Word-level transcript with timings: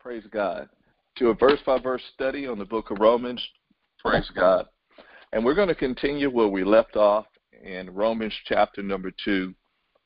Praise 0.00 0.24
God. 0.30 0.68
To 1.16 1.28
a 1.28 1.34
verse 1.34 1.58
by 1.66 1.78
verse 1.78 2.02
study 2.14 2.46
on 2.46 2.58
the 2.58 2.64
book 2.64 2.90
of 2.90 2.98
Romans. 3.00 3.44
Praise 3.98 4.30
God. 4.34 4.66
And 5.32 5.44
we're 5.44 5.54
going 5.54 5.68
to 5.68 5.74
continue 5.74 6.30
where 6.30 6.48
we 6.48 6.62
left 6.62 6.96
off 6.96 7.26
in 7.62 7.90
Romans 7.90 8.32
chapter 8.46 8.82
number 8.82 9.10
2, 9.24 9.52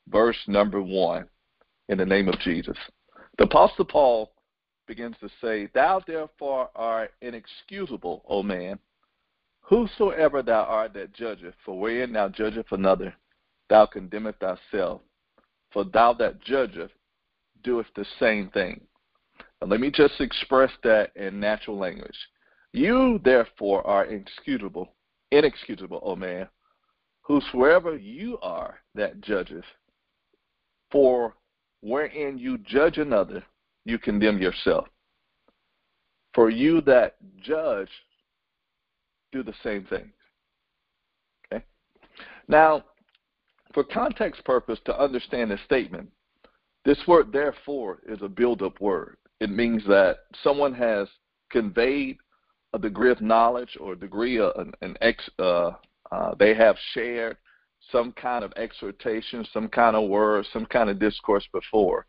verse 0.09 0.37
number 0.47 0.81
1, 0.81 1.25
in 1.89 1.97
the 1.99 2.05
name 2.05 2.27
of 2.27 2.39
Jesus. 2.39 2.77
The 3.37 3.43
Apostle 3.43 3.85
Paul 3.85 4.31
begins 4.87 5.15
to 5.21 5.29
say, 5.41 5.69
Thou 5.73 6.01
therefore 6.05 6.69
art 6.75 7.11
inexcusable, 7.21 8.23
O 8.27 8.41
man, 8.41 8.79
whosoever 9.61 10.41
thou 10.41 10.63
art 10.63 10.93
that 10.95 11.13
judgeth, 11.13 11.55
for 11.63 11.79
wherein 11.79 12.13
thou 12.13 12.29
judgest 12.29 12.71
another, 12.71 13.13
thou 13.69 13.85
condemnest 13.85 14.39
thyself. 14.39 15.01
For 15.71 15.83
thou 15.85 16.13
that 16.13 16.41
judgeth 16.41 16.91
doeth 17.63 17.87
the 17.95 18.05
same 18.19 18.49
thing. 18.49 18.81
Let 19.65 19.79
me 19.79 19.91
just 19.91 20.19
express 20.19 20.71
that 20.83 21.11
in 21.15 21.39
natural 21.39 21.77
language. 21.77 22.17
You 22.73 23.19
therefore 23.23 23.85
are 23.85 24.05
inexcusable, 24.05 24.93
inexcusable, 25.31 26.01
O 26.03 26.15
man, 26.15 26.47
whosoever 27.21 27.95
you 27.95 28.37
are 28.41 28.79
that 28.95 29.21
judges. 29.21 29.63
For 30.91 31.35
wherein 31.81 32.37
you 32.37 32.57
judge 32.59 32.97
another, 32.97 33.43
you 33.85 33.97
condemn 33.97 34.39
yourself. 34.39 34.87
For 36.33 36.49
you 36.49 36.81
that 36.81 37.15
judge 37.41 37.89
do 39.31 39.43
the 39.43 39.53
same 39.63 39.85
things. 39.85 40.13
Okay? 41.51 41.63
Now, 42.47 42.83
for 43.73 43.83
context 43.83 44.43
purpose, 44.45 44.79
to 44.85 44.99
understand 44.99 45.51
this 45.51 45.59
statement, 45.65 46.09
this 46.85 46.99
word 47.07 47.31
therefore 47.31 47.99
is 48.07 48.19
a 48.21 48.27
build-up 48.27 48.79
word. 48.81 49.17
It 49.43 49.49
means 49.49 49.83
that 49.87 50.19
someone 50.41 50.73
has 50.75 51.09
conveyed 51.51 52.15
a 52.71 52.79
degree 52.79 53.11
of 53.11 53.19
knowledge 53.19 53.75
or 53.77 53.93
degree 53.93 54.39
of 54.39 54.55
an, 54.55 54.71
an 54.79 54.95
ex, 55.01 55.21
uh, 55.37 55.71
uh, 56.13 56.33
they 56.39 56.53
have 56.53 56.77
shared 56.93 57.35
some 57.91 58.13
kind 58.13 58.45
of 58.45 58.53
exhortation, 58.55 59.45
some 59.51 59.67
kind 59.67 59.97
of 59.97 60.07
word, 60.07 60.45
some 60.53 60.65
kind 60.65 60.89
of 60.89 60.97
discourse 60.97 61.45
before. 61.51 62.05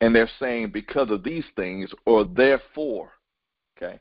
And 0.00 0.12
they're 0.12 0.28
saying 0.40 0.70
because 0.72 1.12
of 1.12 1.22
these 1.22 1.44
things 1.54 1.92
or 2.06 2.24
therefore. 2.24 3.12
Okay. 3.78 4.00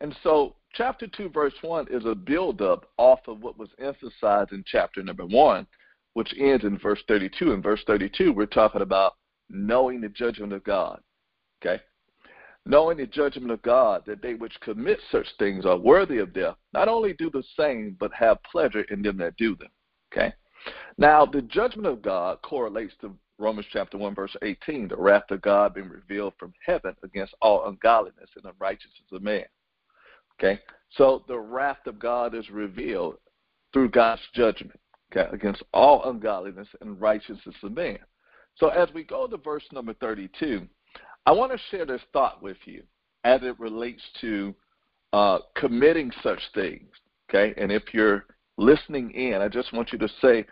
And 0.00 0.16
so 0.22 0.56
chapter 0.72 1.06
2, 1.06 1.28
verse 1.28 1.52
1 1.60 1.88
is 1.90 2.06
a 2.06 2.14
build-up 2.14 2.86
off 2.96 3.20
of 3.28 3.42
what 3.42 3.58
was 3.58 3.68
emphasized 3.78 4.52
in 4.52 4.64
chapter 4.66 5.02
number 5.02 5.26
1, 5.26 5.66
which 6.14 6.32
ends 6.40 6.64
in 6.64 6.78
verse 6.78 7.02
32. 7.06 7.52
In 7.52 7.60
verse 7.60 7.82
32, 7.86 8.32
we're 8.32 8.46
talking 8.46 8.80
about 8.80 9.16
knowing 9.50 10.00
the 10.00 10.08
judgment 10.08 10.54
of 10.54 10.64
God. 10.64 11.02
Okay? 11.62 11.82
Knowing 12.66 12.96
the 12.96 13.06
judgment 13.06 13.50
of 13.50 13.60
God, 13.62 14.02
that 14.06 14.22
they 14.22 14.34
which 14.34 14.58
commit 14.60 14.98
such 15.10 15.26
things 15.38 15.66
are 15.66 15.76
worthy 15.76 16.18
of 16.18 16.32
death, 16.32 16.56
not 16.72 16.88
only 16.88 17.12
do 17.12 17.30
the 17.30 17.42
same, 17.58 17.96
but 18.00 18.12
have 18.14 18.42
pleasure 18.44 18.82
in 18.90 19.02
them 19.02 19.18
that 19.18 19.36
do 19.36 19.54
them. 19.56 19.68
Okay? 20.12 20.32
Now, 20.96 21.26
the 21.26 21.42
judgment 21.42 21.86
of 21.86 22.00
God 22.00 22.38
correlates 22.42 22.94
to 23.00 23.14
Romans 23.38 23.66
chapter 23.70 23.98
1, 23.98 24.14
verse 24.14 24.34
18, 24.42 24.88
the 24.88 24.96
wrath 24.96 25.30
of 25.30 25.42
God 25.42 25.74
being 25.74 25.88
revealed 25.88 26.34
from 26.38 26.54
heaven 26.64 26.94
against 27.02 27.34
all 27.42 27.66
ungodliness 27.66 28.30
and 28.36 28.44
unrighteousness 28.46 29.12
of 29.12 29.22
man. 29.22 29.44
Okay? 30.38 30.60
So 30.96 31.24
the 31.28 31.38
wrath 31.38 31.86
of 31.86 31.98
God 31.98 32.34
is 32.34 32.48
revealed 32.48 33.16
through 33.72 33.90
God's 33.90 34.22
judgment 34.34 34.78
okay, 35.14 35.28
against 35.32 35.62
all 35.72 36.08
ungodliness 36.08 36.68
and 36.80 37.00
righteousness 37.00 37.56
of 37.62 37.72
man. 37.72 37.98
So 38.56 38.68
as 38.68 38.88
we 38.94 39.02
go 39.02 39.26
to 39.26 39.36
verse 39.36 39.64
number 39.72 39.94
32, 39.94 40.66
I 41.26 41.32
want 41.32 41.52
to 41.52 41.58
share 41.70 41.86
this 41.86 42.02
thought 42.12 42.42
with 42.42 42.56
you 42.64 42.82
as 43.24 43.40
it 43.42 43.58
relates 43.58 44.02
to 44.20 44.54
uh, 45.12 45.38
committing 45.56 46.12
such 46.22 46.40
things. 46.54 46.88
Okay, 47.30 47.54
and 47.60 47.72
if 47.72 47.82
you're 47.92 48.26
listening 48.58 49.10
in, 49.12 49.40
I 49.40 49.48
just 49.48 49.72
want 49.72 49.92
you 49.92 49.98
to 49.98 50.08
say 50.20 50.44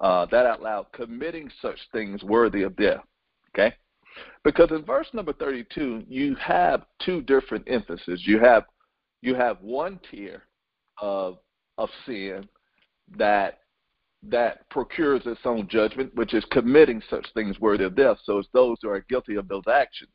uh, 0.00 0.26
that 0.26 0.46
out 0.46 0.62
loud: 0.62 0.86
committing 0.92 1.50
such 1.60 1.78
things 1.92 2.22
worthy 2.22 2.62
of 2.62 2.76
death. 2.76 3.04
Okay, 3.50 3.74
because 4.42 4.70
in 4.70 4.84
verse 4.84 5.08
number 5.12 5.32
32, 5.32 6.04
you 6.08 6.34
have 6.36 6.86
two 7.04 7.20
different 7.22 7.64
emphases. 7.68 8.22
You 8.24 8.38
have 8.40 8.64
you 9.20 9.34
have 9.34 9.60
one 9.60 10.00
tier 10.10 10.44
of 11.00 11.38
of 11.76 11.90
sin 12.06 12.48
that 13.18 13.58
that 14.28 14.68
procures 14.70 15.22
its 15.26 15.40
own 15.44 15.68
judgment, 15.68 16.14
which 16.14 16.34
is 16.34 16.44
committing 16.50 17.02
such 17.10 17.26
things 17.34 17.60
worthy 17.60 17.84
of 17.84 17.96
death. 17.96 18.18
So 18.24 18.38
it's 18.38 18.48
those 18.52 18.78
who 18.82 18.88
are 18.88 19.04
guilty 19.08 19.36
of 19.36 19.48
those 19.48 19.66
actions. 19.72 20.12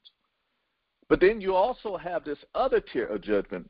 But 1.07 1.19
then 1.19 1.41
you 1.41 1.55
also 1.55 1.97
have 1.97 2.23
this 2.23 2.37
other 2.55 2.79
tier 2.79 3.05
of 3.05 3.21
judgment 3.21 3.69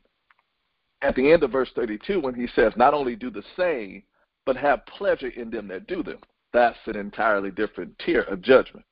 at 1.02 1.14
the 1.14 1.32
end 1.32 1.42
of 1.42 1.52
verse 1.52 1.70
32 1.74 2.20
when 2.20 2.34
he 2.34 2.46
says, 2.54 2.72
Not 2.76 2.94
only 2.94 3.16
do 3.16 3.30
the 3.30 3.44
same, 3.56 4.02
but 4.46 4.56
have 4.56 4.84
pleasure 4.86 5.28
in 5.28 5.50
them 5.50 5.68
that 5.68 5.86
do 5.86 6.02
them. 6.02 6.18
That's 6.52 6.78
an 6.86 6.96
entirely 6.96 7.50
different 7.50 7.98
tier 7.98 8.22
of 8.22 8.42
judgment. 8.42 8.84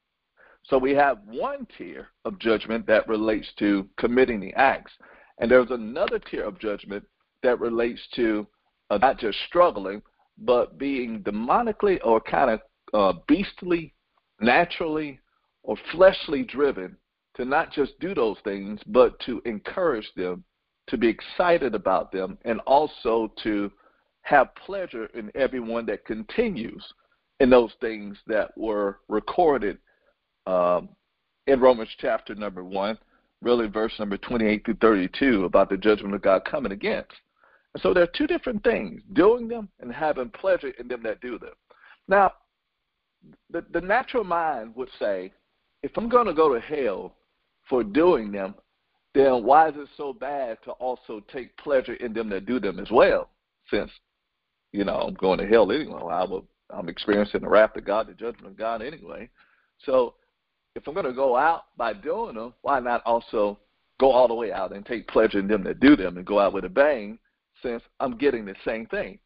So 0.64 0.78
we 0.78 0.92
have 0.92 1.18
one 1.24 1.66
tier 1.76 2.08
of 2.24 2.38
judgment 2.38 2.86
that 2.86 3.08
relates 3.08 3.48
to 3.58 3.88
committing 3.98 4.40
the 4.40 4.52
acts, 4.54 4.92
and 5.38 5.50
there's 5.50 5.70
another 5.70 6.18
tier 6.18 6.44
of 6.44 6.58
judgment 6.58 7.04
that 7.42 7.60
relates 7.60 8.00
to 8.16 8.46
uh, 8.90 8.98
not 8.98 9.18
just 9.18 9.38
struggling, 9.46 10.02
but 10.38 10.78
being 10.78 11.22
demonically 11.22 11.98
or 12.04 12.20
kind 12.20 12.50
of 12.50 12.60
uh, 12.94 13.18
beastly, 13.26 13.94
naturally, 14.40 15.20
or 15.62 15.76
fleshly 15.92 16.42
driven 16.42 16.96
to 17.36 17.44
not 17.44 17.72
just 17.72 17.98
do 18.00 18.14
those 18.14 18.36
things, 18.44 18.80
but 18.86 19.18
to 19.20 19.42
encourage 19.44 20.10
them, 20.16 20.44
to 20.88 20.96
be 20.96 21.08
excited 21.08 21.74
about 21.74 22.10
them, 22.10 22.38
and 22.44 22.60
also 22.60 23.32
to 23.42 23.70
have 24.22 24.54
pleasure 24.54 25.06
in 25.14 25.30
everyone 25.34 25.86
that 25.86 26.04
continues 26.04 26.84
in 27.40 27.50
those 27.50 27.70
things 27.80 28.16
that 28.26 28.56
were 28.56 29.00
recorded 29.08 29.78
um, 30.46 30.88
in 31.46 31.60
Romans 31.60 31.90
chapter 31.98 32.34
number 32.34 32.64
1, 32.64 32.98
really 33.42 33.68
verse 33.68 33.92
number 33.98 34.16
28 34.16 34.64
through 34.64 34.74
32 34.80 35.44
about 35.44 35.70
the 35.70 35.76
judgment 35.76 36.14
of 36.14 36.22
God 36.22 36.44
coming 36.44 36.72
against. 36.72 37.12
So 37.82 37.92
there 37.92 38.02
are 38.02 38.12
two 38.16 38.26
different 38.26 38.62
things 38.64 39.02
doing 39.12 39.48
them 39.48 39.68
and 39.80 39.92
having 39.92 40.30
pleasure 40.30 40.72
in 40.78 40.88
them 40.88 41.02
that 41.02 41.20
do 41.20 41.38
them. 41.38 41.52
Now, 42.06 42.32
the, 43.50 43.64
the 43.72 43.80
natural 43.80 44.24
mind 44.24 44.74
would 44.76 44.88
say, 44.98 45.32
if 45.82 45.92
I'm 45.96 46.08
going 46.08 46.26
to 46.26 46.34
go 46.34 46.52
to 46.52 46.60
hell 46.60 47.14
for 47.68 47.84
doing 47.84 48.32
them, 48.32 48.54
then 49.14 49.44
why 49.44 49.68
is 49.68 49.74
it 49.76 49.88
so 49.96 50.12
bad 50.12 50.58
to 50.64 50.72
also 50.72 51.20
take 51.32 51.56
pleasure 51.56 51.94
in 51.94 52.12
them 52.12 52.28
that 52.30 52.46
do 52.46 52.60
them 52.60 52.78
as 52.78 52.90
well? 52.90 53.30
Since, 53.70 53.90
you 54.72 54.84
know, 54.84 54.96
I'm 54.96 55.14
going 55.14 55.38
to 55.38 55.46
hell 55.46 55.70
anyway. 55.70 56.00
I 56.10 56.24
will, 56.24 56.44
I'm 56.70 56.88
experiencing 56.88 57.42
the 57.42 57.48
wrath 57.48 57.76
of 57.76 57.84
God, 57.84 58.08
the 58.08 58.14
judgment 58.14 58.52
of 58.52 58.56
God 58.56 58.82
anyway. 58.82 59.28
So 59.84 60.14
if 60.74 60.86
I'm 60.86 60.94
going 60.94 61.06
to 61.06 61.12
go 61.12 61.36
out 61.36 61.64
by 61.76 61.92
doing 61.92 62.36
them, 62.36 62.54
why 62.62 62.80
not 62.80 63.02
also 63.04 63.58
go 63.98 64.10
all 64.10 64.28
the 64.28 64.34
way 64.34 64.52
out 64.52 64.72
and 64.72 64.86
take 64.86 65.08
pleasure 65.08 65.38
in 65.38 65.48
them 65.48 65.64
that 65.64 65.80
do 65.80 65.96
them 65.96 66.16
and 66.16 66.26
go 66.26 66.38
out 66.38 66.52
with 66.52 66.64
a 66.64 66.68
bang 66.68 67.18
since 67.62 67.82
I'm 68.00 68.16
getting 68.16 68.44
the 68.44 68.54
same 68.64 68.86
thing. 68.86 69.18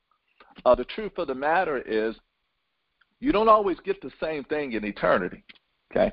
Uh, 0.65 0.75
the 0.75 0.85
truth 0.85 1.13
of 1.19 1.29
the 1.29 1.35
matter 1.35 1.79
is, 1.79 2.15
you 3.21 3.33
don't 3.33 3.49
always 3.49 3.79
get 3.85 4.01
the 4.03 4.11
same 4.21 4.45
thing 4.45 4.73
in 4.73 4.85
eternity. 4.85 5.45
Okay, 5.91 6.13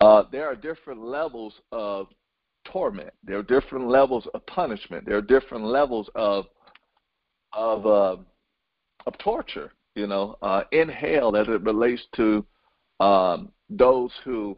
uh, 0.00 0.24
there 0.30 0.46
are 0.46 0.56
different 0.56 1.00
levels 1.00 1.54
of 1.70 2.08
torment. 2.64 3.12
There 3.24 3.38
are 3.38 3.42
different 3.42 3.88
levels 3.88 4.26
of 4.34 4.44
punishment. 4.46 5.06
There 5.06 5.16
are 5.16 5.22
different 5.22 5.64
levels 5.64 6.08
of 6.14 6.46
of 7.52 7.86
uh, 7.86 8.16
of 9.06 9.18
torture. 9.18 9.72
You 9.94 10.06
know, 10.06 10.36
uh, 10.42 10.62
in 10.72 10.88
hell 10.88 11.36
as 11.36 11.48
it 11.48 11.62
relates 11.62 12.02
to 12.16 12.44
um, 13.00 13.50
those 13.68 14.10
who 14.24 14.56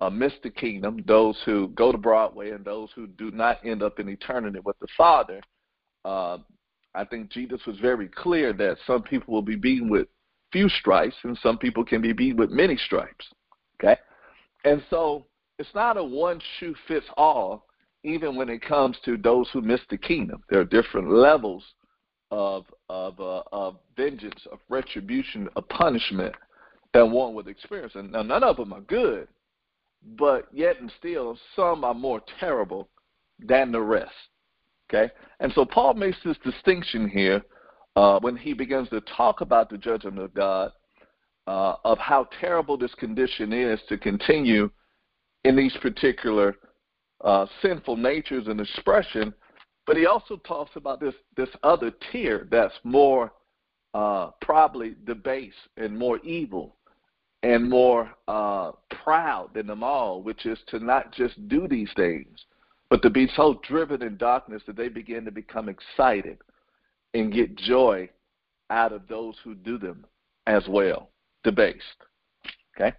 uh, 0.00 0.08
miss 0.08 0.32
the 0.42 0.50
kingdom, 0.50 1.04
those 1.06 1.36
who 1.44 1.68
go 1.68 1.92
to 1.92 1.98
broad 1.98 2.34
way, 2.34 2.50
and 2.50 2.64
those 2.64 2.88
who 2.94 3.06
do 3.06 3.30
not 3.30 3.58
end 3.64 3.82
up 3.82 3.98
in 3.98 4.08
eternity 4.08 4.60
with 4.64 4.78
the 4.80 4.86
Father 4.96 5.40
uh, 6.04 6.38
I 6.94 7.04
think 7.04 7.30
Jesus 7.30 7.60
was 7.66 7.78
very 7.78 8.08
clear 8.08 8.52
that 8.54 8.76
some 8.86 9.02
people 9.02 9.34
will 9.34 9.42
be 9.42 9.56
beaten 9.56 9.88
with 9.88 10.08
few 10.52 10.68
stripes 10.68 11.14
and 11.22 11.38
some 11.42 11.58
people 11.58 11.84
can 11.84 12.02
be 12.02 12.12
beaten 12.12 12.36
with 12.36 12.50
many 12.50 12.76
stripes. 12.76 13.26
Okay? 13.76 13.96
And 14.64 14.82
so 14.90 15.26
it's 15.58 15.74
not 15.74 15.96
a 15.96 16.04
one 16.04 16.40
shoe 16.58 16.74
fits 16.88 17.06
all, 17.16 17.66
even 18.02 18.34
when 18.34 18.48
it 18.48 18.62
comes 18.62 18.96
to 19.04 19.16
those 19.16 19.48
who 19.52 19.60
miss 19.60 19.80
the 19.90 19.98
kingdom. 19.98 20.42
There 20.48 20.60
are 20.60 20.64
different 20.64 21.10
levels 21.10 21.62
of 22.30 22.64
of 22.88 23.18
uh, 23.20 23.42
of 23.52 23.76
vengeance, 23.96 24.46
of 24.50 24.58
retribution, 24.68 25.48
of 25.56 25.68
punishment 25.68 26.34
that 26.92 27.08
one 27.08 27.34
would 27.34 27.48
experience. 27.48 27.94
And 27.94 28.12
now 28.12 28.22
none 28.22 28.42
of 28.42 28.56
them 28.56 28.72
are 28.72 28.80
good, 28.80 29.28
but 30.16 30.48
yet 30.52 30.80
and 30.80 30.92
still 30.98 31.38
some 31.54 31.84
are 31.84 31.94
more 31.94 32.20
terrible 32.38 32.88
than 33.38 33.72
the 33.72 33.80
rest. 33.80 34.12
Okay? 34.92 35.12
And 35.38 35.52
so 35.52 35.64
Paul 35.64 35.94
makes 35.94 36.18
this 36.24 36.36
distinction 36.44 37.08
here 37.08 37.42
uh, 37.96 38.18
when 38.20 38.36
he 38.36 38.52
begins 38.52 38.88
to 38.90 39.00
talk 39.16 39.40
about 39.40 39.70
the 39.70 39.78
judgment 39.78 40.18
of 40.18 40.34
God, 40.34 40.72
uh, 41.46 41.76
of 41.84 41.98
how 41.98 42.28
terrible 42.40 42.76
this 42.76 42.94
condition 42.94 43.52
is 43.52 43.80
to 43.88 43.98
continue 43.98 44.70
in 45.44 45.56
these 45.56 45.76
particular 45.80 46.56
uh, 47.22 47.46
sinful 47.62 47.96
natures 47.96 48.46
and 48.46 48.60
expression, 48.60 49.32
but 49.86 49.96
he 49.96 50.06
also 50.06 50.36
talks 50.36 50.70
about 50.76 51.00
this 51.00 51.14
this 51.36 51.48
other 51.62 51.90
tier 52.12 52.46
that's 52.50 52.74
more 52.84 53.32
uh, 53.94 54.30
probably 54.40 54.94
debased 55.04 55.56
and 55.76 55.98
more 55.98 56.18
evil 56.18 56.76
and 57.42 57.68
more 57.68 58.10
uh, 58.28 58.72
proud 59.02 59.50
than 59.54 59.66
them 59.66 59.82
all, 59.82 60.22
which 60.22 60.46
is 60.46 60.58
to 60.68 60.78
not 60.78 61.12
just 61.12 61.48
do 61.48 61.66
these 61.66 61.90
things, 61.96 62.44
but 62.90 63.02
to 63.02 63.10
be 63.10 63.28
so 63.36 63.60
driven 63.66 64.02
in 64.02 64.16
darkness 64.16 64.62
that 64.66 64.76
they 64.76 64.88
begin 64.88 65.24
to 65.24 65.30
become 65.30 65.68
excited 65.68 66.38
and 67.14 67.32
get 67.32 67.56
joy 67.56 68.08
out 68.68 68.92
of 68.92 69.06
those 69.08 69.36
who 69.42 69.54
do 69.54 69.78
them 69.78 70.04
as 70.46 70.64
well, 70.68 71.10
debased. 71.44 71.84
Okay? 72.76 72.94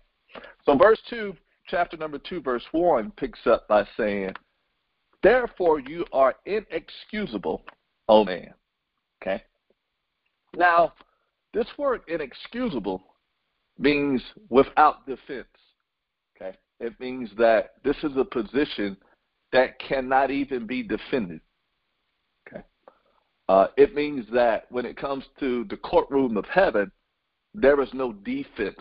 So 0.65 0.77
verse 0.77 0.99
2, 1.09 1.35
chapter 1.67 1.97
number 1.97 2.17
2, 2.17 2.41
verse 2.41 2.63
1 2.71 3.11
picks 3.17 3.39
up 3.45 3.67
by 3.67 3.85
saying, 3.97 4.31
Therefore 5.23 5.79
you 5.79 6.05
are 6.13 6.35
inexcusable, 6.45 7.61
O 8.07 8.23
man. 8.23 8.53
Okay? 9.21 9.43
Now, 10.55 10.93
this 11.53 11.67
word 11.77 12.01
inexcusable 12.07 13.03
means 13.77 14.21
without 14.49 15.05
defense. 15.05 15.47
Okay? 16.35 16.57
It 16.79 16.99
means 16.99 17.29
that 17.37 17.73
this 17.83 17.97
is 18.03 18.11
a 18.17 18.25
position 18.25 18.97
that 19.51 19.79
cannot 19.79 20.31
even 20.31 20.65
be 20.65 20.83
defended. 20.83 21.41
Okay? 22.47 22.63
Uh, 23.49 23.67
it 23.77 23.93
means 23.95 24.25
that 24.33 24.65
when 24.69 24.85
it 24.85 24.97
comes 24.97 25.23
to 25.39 25.65
the 25.69 25.77
courtroom 25.77 26.37
of 26.37 26.45
heaven, 26.45 26.91
there 27.53 27.81
is 27.81 27.89
no 27.93 28.13
defense. 28.13 28.79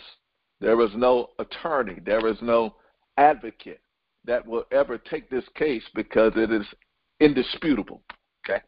There 0.61 0.81
is 0.83 0.91
no 0.95 1.31
attorney. 1.39 1.99
There 2.05 2.27
is 2.29 2.37
no 2.41 2.77
advocate 3.17 3.81
that 4.25 4.47
will 4.47 4.65
ever 4.71 4.99
take 4.99 5.31
this 5.31 5.45
case 5.55 5.83
because 5.95 6.33
it 6.37 6.53
is 6.53 6.67
indisputable. 7.21 8.03
Okay? 8.45 8.63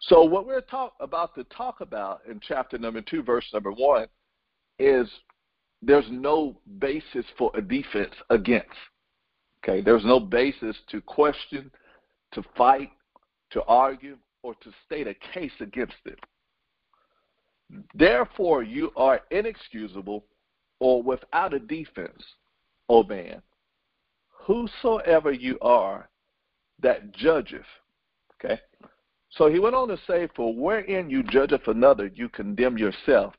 So 0.00 0.22
what 0.24 0.46
we're 0.46 0.60
talk, 0.60 0.94
about 1.00 1.34
to 1.36 1.44
talk 1.44 1.80
about 1.80 2.22
in 2.28 2.40
chapter 2.46 2.76
number 2.78 3.00
two, 3.00 3.22
verse 3.22 3.44
number 3.52 3.72
one, 3.72 4.06
is 4.78 5.08
there's 5.82 6.06
no 6.10 6.56
basis 6.78 7.24
for 7.38 7.50
a 7.54 7.62
defense 7.62 8.14
against. 8.30 8.68
Okay, 9.66 9.80
there's 9.80 10.04
no 10.04 10.20
basis 10.20 10.76
to 10.90 11.00
question, 11.00 11.70
to 12.32 12.42
fight, 12.56 12.90
to 13.50 13.62
argue, 13.64 14.18
or 14.42 14.54
to 14.56 14.70
state 14.84 15.06
a 15.06 15.14
case 15.32 15.52
against 15.60 15.94
it. 16.04 16.18
Therefore, 17.94 18.62
you 18.62 18.92
are 18.94 19.22
inexcusable 19.30 20.26
or 20.80 21.02
without 21.02 21.54
a 21.54 21.58
defense, 21.58 22.22
O 22.90 23.02
man, 23.04 23.40
whosoever 24.28 25.32
you 25.32 25.58
are 25.60 26.10
that 26.82 27.12
judgeth. 27.12 27.64
Okay? 28.34 28.60
So 29.30 29.50
he 29.50 29.58
went 29.58 29.74
on 29.74 29.88
to 29.88 29.98
say, 30.06 30.28
For 30.36 30.54
wherein 30.54 31.08
you 31.08 31.22
judgeth 31.22 31.66
another, 31.68 32.10
you 32.14 32.28
condemn 32.28 32.76
yourself. 32.76 33.32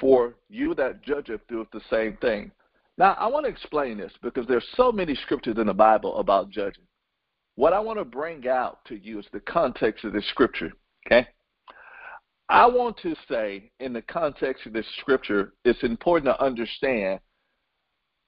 For 0.00 0.34
you 0.48 0.74
that 0.74 1.02
judgeth 1.02 1.46
doeth 1.46 1.70
the 1.72 1.80
same 1.88 2.16
thing. 2.16 2.50
Now, 2.98 3.16
I 3.18 3.26
want 3.26 3.46
to 3.46 3.50
explain 3.50 3.98
this 3.98 4.12
because 4.22 4.46
there's 4.46 4.66
so 4.76 4.92
many 4.92 5.14
scriptures 5.14 5.56
in 5.58 5.66
the 5.66 5.74
Bible 5.74 6.18
about 6.18 6.50
judging. 6.50 6.84
What 7.54 7.72
I 7.72 7.80
want 7.80 7.98
to 7.98 8.04
bring 8.04 8.48
out 8.48 8.84
to 8.86 8.96
you 8.96 9.18
is 9.18 9.26
the 9.32 9.40
context 9.40 10.04
of 10.04 10.12
this 10.12 10.26
scripture, 10.28 10.72
okay? 11.06 11.28
I 12.48 12.66
want 12.66 12.98
to 12.98 13.14
say, 13.28 13.70
in 13.80 13.92
the 13.92 14.02
context 14.02 14.66
of 14.66 14.72
this 14.72 14.86
scripture, 15.00 15.54
it's 15.64 15.82
important 15.82 16.26
to 16.26 16.42
understand 16.42 17.20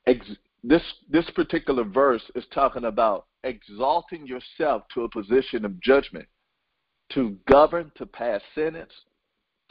ex- 0.07 0.37
this 0.63 0.83
this 1.11 1.29
particular 1.31 1.85
verse 1.85 2.23
is 2.35 2.45
talking 2.53 2.85
about 2.85 3.27
exalting 3.45 4.27
yourself 4.27 4.83
to 4.95 5.05
a 5.05 5.11
position 5.11 5.65
of 5.65 5.79
judgment, 5.81 6.27
to 7.13 7.37
govern, 7.49 7.93
to 7.97 8.07
pass 8.07 8.41
sentence, 8.55 8.93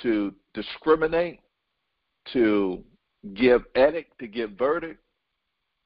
to 0.02 0.34
discriminate, 0.54 1.40
to 2.34 2.84
give 3.34 3.64
edict, 3.76 4.18
to 4.20 4.28
give 4.28 4.52
verdict. 4.52 5.00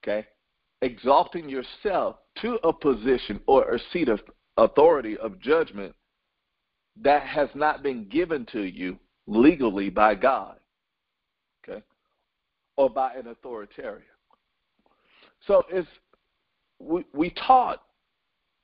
Okay, 0.02 0.26
exalting 0.82 1.48
yourself 1.48 2.16
to 2.42 2.58
a 2.64 2.72
position 2.72 3.40
or 3.46 3.74
a 3.74 3.78
seat 3.92 4.08
of 4.08 4.20
authority 4.56 5.16
of 5.18 5.40
judgment 5.40 5.94
that 7.00 7.22
has 7.22 7.48
not 7.54 7.82
been 7.82 8.08
given 8.08 8.46
to 8.52 8.62
you 8.62 8.98
legally 9.26 9.90
by 9.90 10.14
God. 10.14 10.56
Okay, 11.62 11.82
or 12.76 12.90
by 12.90 13.14
an 13.14 13.28
authoritarian. 13.28 14.04
So 15.46 15.62
it's 15.70 15.88
we, 16.78 17.04
we 17.12 17.30
taught 17.30 17.82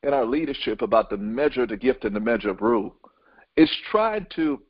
in 0.02 0.12
our 0.12 0.26
leadership 0.26 0.82
about 0.82 1.10
the 1.10 1.16
measure 1.16 1.62
of 1.62 1.70
the 1.70 1.76
gift 1.76 2.04
and 2.04 2.14
the 2.14 2.20
measure 2.20 2.50
of 2.50 2.60
rule. 2.60 2.94
It's 3.56 3.74
trying 3.90 4.26
to 4.36 4.60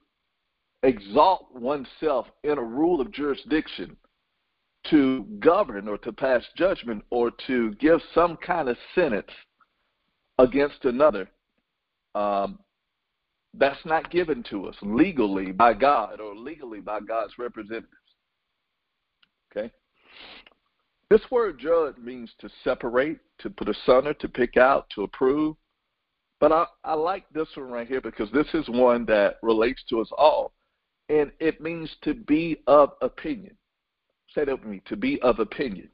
exalt 0.85 1.47
oneself 1.55 2.27
in 2.45 2.59
a 2.59 2.63
rule 2.63 3.01
of 3.01 3.11
jurisdiction 3.11 3.97
to 4.91 5.25
govern 5.41 5.89
or 5.89 5.97
to 5.99 6.13
pass 6.13 6.43
judgment 6.57 7.03
or 7.11 7.33
to 7.47 7.73
give 7.77 8.01
some 8.15 8.37
kind 8.37 8.69
of 8.69 8.77
sentence 8.95 9.31
against 10.39 10.85
another. 10.85 11.29
Um, 12.15 12.59
that's 13.55 13.85
not 13.85 14.11
given 14.11 14.45
to 14.51 14.67
us 14.67 14.75
legally 14.83 15.53
by 15.53 15.73
God 15.75 16.21
or 16.21 16.37
legally 16.37 16.81
by 16.81 17.01
God's 17.01 17.33
representatives. 17.39 17.89
Okay? 19.51 19.73
This 21.09 21.23
word 21.31 21.59
judge 21.59 21.97
means 21.97 22.31
to 22.41 22.51
separate, 22.63 23.21
to 23.39 23.51
put 23.51 23.69
asunder, 23.69 24.13
to 24.15 24.29
pick 24.29 24.57
out, 24.57 24.87
to 24.95 25.03
approve. 25.03 25.57
But 26.41 26.53
I, 26.53 26.67
I 26.83 26.95
like 26.95 27.25
this 27.33 27.49
one 27.55 27.71
right 27.71 27.87
here 27.87 28.01
because 28.01 28.31
this 28.33 28.49
is 28.53 28.69
one 28.69 29.07
that 29.07 29.37
relates 29.43 29.83
to 29.89 30.01
us 30.01 30.09
all. 30.19 30.53
And 31.09 31.31
it 31.39 31.61
means 31.61 31.91
to 32.03 32.15
be 32.15 32.63
of 32.67 32.93
opinion. 33.03 33.57
Say 34.35 34.45
that 34.45 34.59
with 34.59 34.69
me 34.69 34.83
to 34.87 34.97
be 34.97 35.21
of 35.23 35.39
opinion. 35.39 35.89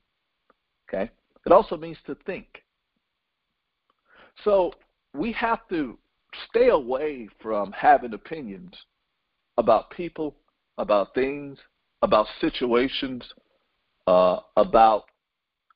Okay? 0.88 1.10
It 1.46 1.52
also 1.52 1.76
means 1.76 1.98
to 2.06 2.16
think. 2.26 2.62
So 4.44 4.72
we 5.14 5.32
have 5.32 5.66
to 5.68 5.98
stay 6.48 6.68
away 6.68 7.28
from 7.42 7.72
having 7.72 8.14
opinions 8.14 8.72
about 9.58 9.90
people, 9.90 10.36
about 10.78 11.14
things, 11.14 11.58
about 12.02 12.26
situations, 12.40 13.22
uh, 14.06 14.38
about 14.56 15.04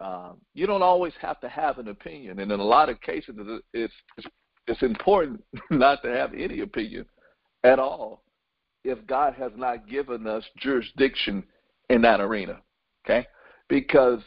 um, 0.01 0.39
you 0.55 0.67
don't 0.67 0.83
always 0.83 1.13
have 1.21 1.41
to 1.41 1.49
have 1.49 1.79
an 1.79 1.89
opinion, 1.89 2.41
and 2.41 2.51
in 2.51 2.59
a 2.59 2.65
lot 2.65 2.89
of 2.89 3.01
cases, 3.01 3.37
it's 3.73 3.95
it's, 4.19 4.27
it's 4.67 4.83
important 4.83 5.43
not 5.71 6.03
to 6.03 6.09
have 6.09 6.35
any 6.35 6.61
opinion 6.61 7.07
at 7.63 7.79
all 7.79 8.24
if 8.85 9.05
God 9.07 9.35
has 9.35 9.53
not 9.57 9.89
given 9.89 10.27
us 10.27 10.45
jurisdiction 10.59 11.45
in 11.91 12.03
that 12.03 12.21
arena. 12.21 12.61
Okay, 13.05 13.27
because 13.69 14.21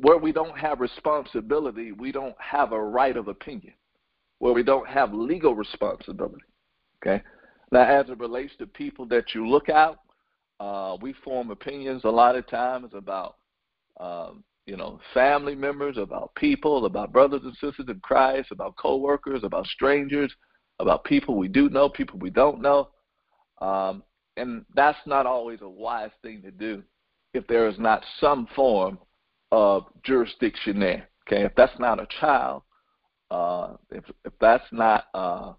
where 0.00 0.18
we 0.18 0.32
don't 0.32 0.58
have 0.58 0.80
responsibility, 0.80 1.92
we 1.92 2.12
don't 2.12 2.36
have 2.38 2.72
a 2.72 2.80
right 2.80 3.16
of 3.16 3.28
opinion. 3.28 3.74
Where 4.38 4.52
we 4.52 4.62
don't 4.62 4.88
have 4.88 5.12
legal 5.12 5.54
responsibility. 5.54 6.44
Okay, 7.02 7.22
now 7.70 7.82
as 7.82 8.08
it 8.08 8.18
relates 8.18 8.54
to 8.58 8.66
people 8.66 9.06
that 9.06 9.34
you 9.34 9.46
look 9.48 9.68
out 9.68 9.98
uh, 10.60 10.96
we 11.00 11.12
form 11.24 11.50
opinions 11.50 12.02
a 12.04 12.10
lot 12.10 12.36
of 12.36 12.46
times 12.48 12.90
about, 12.94 13.36
um, 14.00 14.42
you 14.66 14.76
know, 14.76 15.00
family 15.14 15.54
members, 15.54 15.96
about 15.96 16.34
people, 16.34 16.84
about 16.84 17.12
brothers 17.12 17.42
and 17.44 17.54
sisters 17.54 17.86
in 17.88 18.00
Christ, 18.00 18.50
about 18.50 18.76
coworkers, 18.76 19.44
about 19.44 19.66
strangers, 19.66 20.32
about 20.80 21.04
people 21.04 21.36
we 21.36 21.48
do 21.48 21.68
know, 21.68 21.88
people 21.88 22.18
we 22.18 22.30
don't 22.30 22.60
know. 22.60 22.90
Um, 23.60 24.02
and 24.36 24.64
that's 24.74 24.98
not 25.06 25.26
always 25.26 25.60
a 25.62 25.68
wise 25.68 26.10
thing 26.22 26.42
to 26.42 26.50
do 26.50 26.82
if 27.34 27.46
there 27.46 27.68
is 27.68 27.78
not 27.78 28.04
some 28.20 28.48
form 28.54 28.98
of 29.50 29.84
jurisdiction 30.04 30.78
there. 30.78 31.08
Okay, 31.26 31.44
if 31.44 31.54
that's 31.56 31.78
not 31.78 32.00
a 32.00 32.06
child, 32.20 32.62
uh, 33.30 33.74
if 33.90 34.04
if 34.24 34.32
that's 34.40 34.64
not 34.72 35.06
uh, 35.12 35.52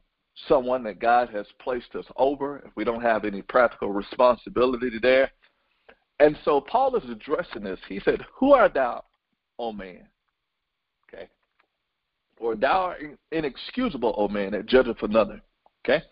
someone 0.47 0.83
that 0.83 0.99
God 0.99 1.29
has 1.29 1.45
placed 1.61 1.95
us 1.95 2.05
over, 2.15 2.59
if 2.65 2.71
we 2.75 2.83
don't 2.83 3.01
have 3.01 3.25
any 3.25 3.41
practical 3.41 3.91
responsibility 3.91 4.91
there. 5.01 5.31
And 6.19 6.37
so 6.43 6.61
Paul 6.61 6.95
is 6.95 7.09
addressing 7.09 7.63
this. 7.63 7.79
He 7.87 7.99
said, 8.03 8.25
Who 8.35 8.53
art 8.53 8.73
thou, 8.73 9.03
O 9.57 9.71
man? 9.71 10.07
Okay. 11.07 11.27
Or 12.39 12.55
thou 12.55 12.81
art 12.81 13.01
inexcusable, 13.31 14.15
O 14.17 14.27
man, 14.27 14.51
that 14.51 14.65
judgeth 14.65 15.01
another. 15.01 15.41
Okay. 15.85 16.03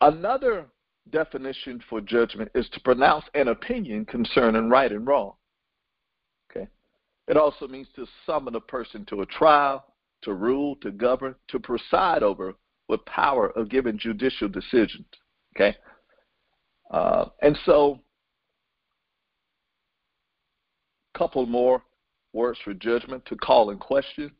Another 0.00 0.66
definition 1.10 1.82
for 1.88 2.00
judgment 2.00 2.50
is 2.54 2.68
to 2.70 2.80
pronounce 2.80 3.24
an 3.34 3.48
opinion 3.48 4.04
concerning 4.04 4.68
right 4.68 4.90
and 4.90 5.06
wrong. 5.06 5.34
Okay. 6.50 6.68
It 7.28 7.36
also 7.36 7.68
means 7.68 7.88
to 7.96 8.06
summon 8.26 8.54
a 8.54 8.60
person 8.60 9.04
to 9.06 9.22
a 9.22 9.26
trial, 9.26 9.84
to 10.22 10.32
rule, 10.34 10.76
to 10.76 10.90
govern, 10.90 11.34
to 11.48 11.58
preside 11.58 12.22
over 12.22 12.54
with 12.88 13.04
power 13.06 13.50
of 13.50 13.68
giving 13.68 13.98
judicial 13.98 14.48
decisions. 14.48 15.06
Okay? 15.54 15.76
Uh, 16.90 17.26
and 17.42 17.58
so, 17.64 18.00
a 21.14 21.18
couple 21.18 21.46
more 21.46 21.82
words 22.32 22.58
for 22.64 22.74
judgment 22.74 23.24
to 23.26 23.36
call 23.36 23.70
in 23.70 23.78
question, 23.78 24.30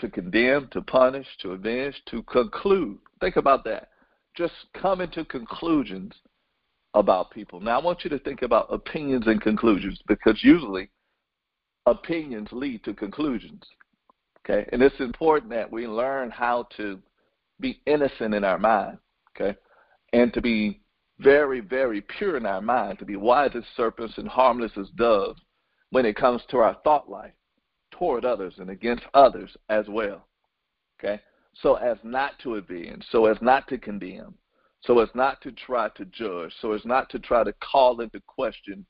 to 0.00 0.08
condemn, 0.08 0.68
to 0.72 0.80
punish, 0.82 1.26
to 1.42 1.52
avenge, 1.52 1.94
to 2.06 2.22
conclude. 2.24 2.98
Think 3.20 3.36
about 3.36 3.64
that. 3.64 3.89
Just 4.40 4.54
coming 4.72 5.10
to 5.10 5.22
conclusions 5.26 6.14
about 6.94 7.30
people. 7.30 7.60
Now, 7.60 7.78
I 7.78 7.84
want 7.84 8.04
you 8.04 8.08
to 8.08 8.18
think 8.20 8.40
about 8.40 8.72
opinions 8.72 9.26
and 9.26 9.38
conclusions 9.38 10.00
because 10.08 10.42
usually 10.42 10.88
opinions 11.84 12.48
lead 12.50 12.82
to 12.84 12.94
conclusions. 12.94 13.62
Okay? 14.38 14.66
And 14.72 14.82
it's 14.82 14.98
important 14.98 15.50
that 15.50 15.70
we 15.70 15.86
learn 15.86 16.30
how 16.30 16.68
to 16.78 16.98
be 17.60 17.82
innocent 17.84 18.32
in 18.32 18.42
our 18.42 18.58
mind. 18.58 18.96
Okay? 19.36 19.58
And 20.14 20.32
to 20.32 20.40
be 20.40 20.80
very, 21.18 21.60
very 21.60 22.00
pure 22.00 22.38
in 22.38 22.46
our 22.46 22.62
mind, 22.62 22.98
to 23.00 23.04
be 23.04 23.16
wise 23.16 23.50
as 23.54 23.64
serpents 23.76 24.14
and 24.16 24.26
harmless 24.26 24.72
as 24.80 24.88
doves 24.96 25.42
when 25.90 26.06
it 26.06 26.16
comes 26.16 26.40
to 26.48 26.56
our 26.56 26.78
thought 26.82 27.10
life 27.10 27.34
toward 27.90 28.24
others 28.24 28.54
and 28.56 28.70
against 28.70 29.04
others 29.12 29.54
as 29.68 29.84
well. 29.86 30.26
Okay? 30.98 31.20
So 31.54 31.74
as 31.74 31.98
not 32.02 32.38
to 32.40 32.56
avenge, 32.56 33.04
so 33.10 33.26
as 33.26 33.36
not 33.40 33.68
to 33.68 33.78
condemn, 33.78 34.34
so 34.82 35.00
as 35.00 35.08
not 35.14 35.40
to 35.42 35.52
try 35.52 35.88
to 35.90 36.04
judge, 36.06 36.52
so 36.60 36.72
as 36.72 36.84
not 36.84 37.10
to 37.10 37.18
try 37.18 37.44
to 37.44 37.52
call 37.54 38.00
into 38.00 38.20
question 38.26 38.86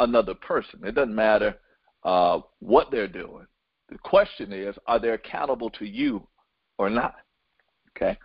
another 0.00 0.34
person. 0.34 0.80
It 0.84 0.94
doesn't 0.94 1.14
matter 1.14 1.56
uh, 2.04 2.40
what 2.60 2.90
they're 2.90 3.08
doing. 3.08 3.46
The 3.90 3.98
question 3.98 4.52
is, 4.52 4.74
are 4.86 4.98
they 4.98 5.10
accountable 5.10 5.70
to 5.70 5.84
you 5.84 6.26
or 6.78 6.88
not? 6.88 7.16
Okay? 7.96 8.18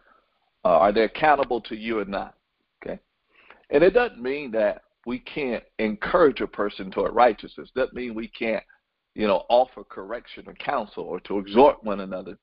Uh, 0.63 0.69
are 0.69 0.91
they 0.91 1.03
accountable 1.03 1.61
to 1.61 1.75
you 1.75 1.99
or 1.99 2.05
not? 2.05 2.35
Okay? 2.81 2.99
And 3.69 3.83
it 3.83 3.91
doesn't 3.91 4.21
mean 4.21 4.51
that 4.51 4.83
we 5.05 5.19
can't 5.19 5.63
encourage 5.79 6.41
a 6.41 6.47
person 6.47 6.91
toward 6.91 7.13
righteousness. 7.13 7.71
Doesn't 7.75 7.93
mean 7.93 8.15
we 8.15 8.27
can't, 8.29 8.63
you 9.15 9.27
know, 9.27 9.43
offer 9.49 9.83
correction 9.83 10.45
or 10.47 10.53
counsel 10.55 11.03
or 11.03 11.19
to 11.21 11.39
exhort 11.39 11.83
one 11.83 12.01
another 12.01 12.37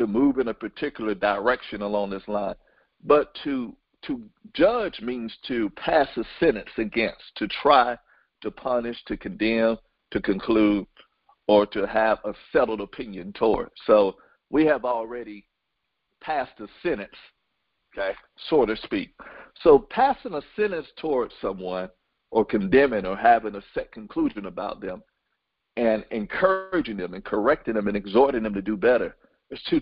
to 0.00 0.06
move 0.06 0.38
in 0.38 0.48
a 0.48 0.54
particular 0.54 1.14
direction 1.14 1.82
along 1.82 2.08
this 2.08 2.26
line. 2.26 2.54
But 3.04 3.36
to 3.44 3.76
to 4.06 4.22
judge 4.54 4.98
means 5.02 5.30
to 5.46 5.68
pass 5.76 6.08
a 6.16 6.24
sentence 6.40 6.70
against, 6.78 7.22
to 7.36 7.46
try 7.46 7.98
to 8.40 8.50
punish, 8.50 8.96
to 9.04 9.16
condemn, 9.18 9.76
to 10.10 10.22
conclude, 10.22 10.86
or 11.48 11.66
to 11.66 11.86
have 11.86 12.18
a 12.24 12.32
settled 12.50 12.80
opinion 12.80 13.34
toward. 13.34 13.68
So 13.86 14.16
we 14.48 14.64
have 14.64 14.86
already 14.86 15.44
passed 16.22 16.58
a 16.60 16.66
sentence, 16.82 17.14
okay, 17.92 18.16
so 18.48 18.64
to 18.64 18.74
speak. 18.74 19.12
So 19.62 19.78
passing 19.90 20.32
a 20.32 20.40
sentence 20.56 20.86
towards 20.96 21.34
someone 21.42 21.90
or 22.30 22.46
condemning 22.46 23.04
or 23.04 23.18
having 23.18 23.54
a 23.54 23.62
set 23.74 23.92
conclusion 23.92 24.46
about 24.46 24.80
them 24.80 25.02
and 25.76 26.06
encouraging 26.10 26.96
them 26.96 27.12
and 27.12 27.22
correcting 27.22 27.74
them 27.74 27.88
and 27.88 27.98
exhorting 27.98 28.44
them 28.44 28.54
to 28.54 28.62
do 28.62 28.78
better 28.78 29.14
is 29.50 29.60
two, 29.68 29.80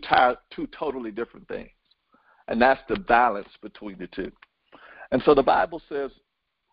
two 0.55 0.67
totally 0.79 1.11
different 1.11 1.47
things. 1.49 1.71
And 2.49 2.61
that's 2.61 2.81
the 2.89 2.97
balance 2.97 3.49
between 3.63 3.99
the 3.99 4.07
two. 4.07 4.33
And 5.13 5.23
so 5.25 5.35
the 5.35 5.43
Bible 5.43 5.83
says, 5.89 6.11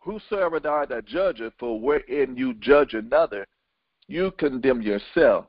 Whosoever 0.03 0.59
thou 0.59 0.85
that 0.85 1.05
judgeth, 1.05 1.53
for 1.57 1.79
wherein 1.79 2.37
you 2.37 2.53
judge 2.55 2.93
another, 2.93 3.47
you 4.07 4.31
condemn 4.37 4.81
yourself. 4.81 5.47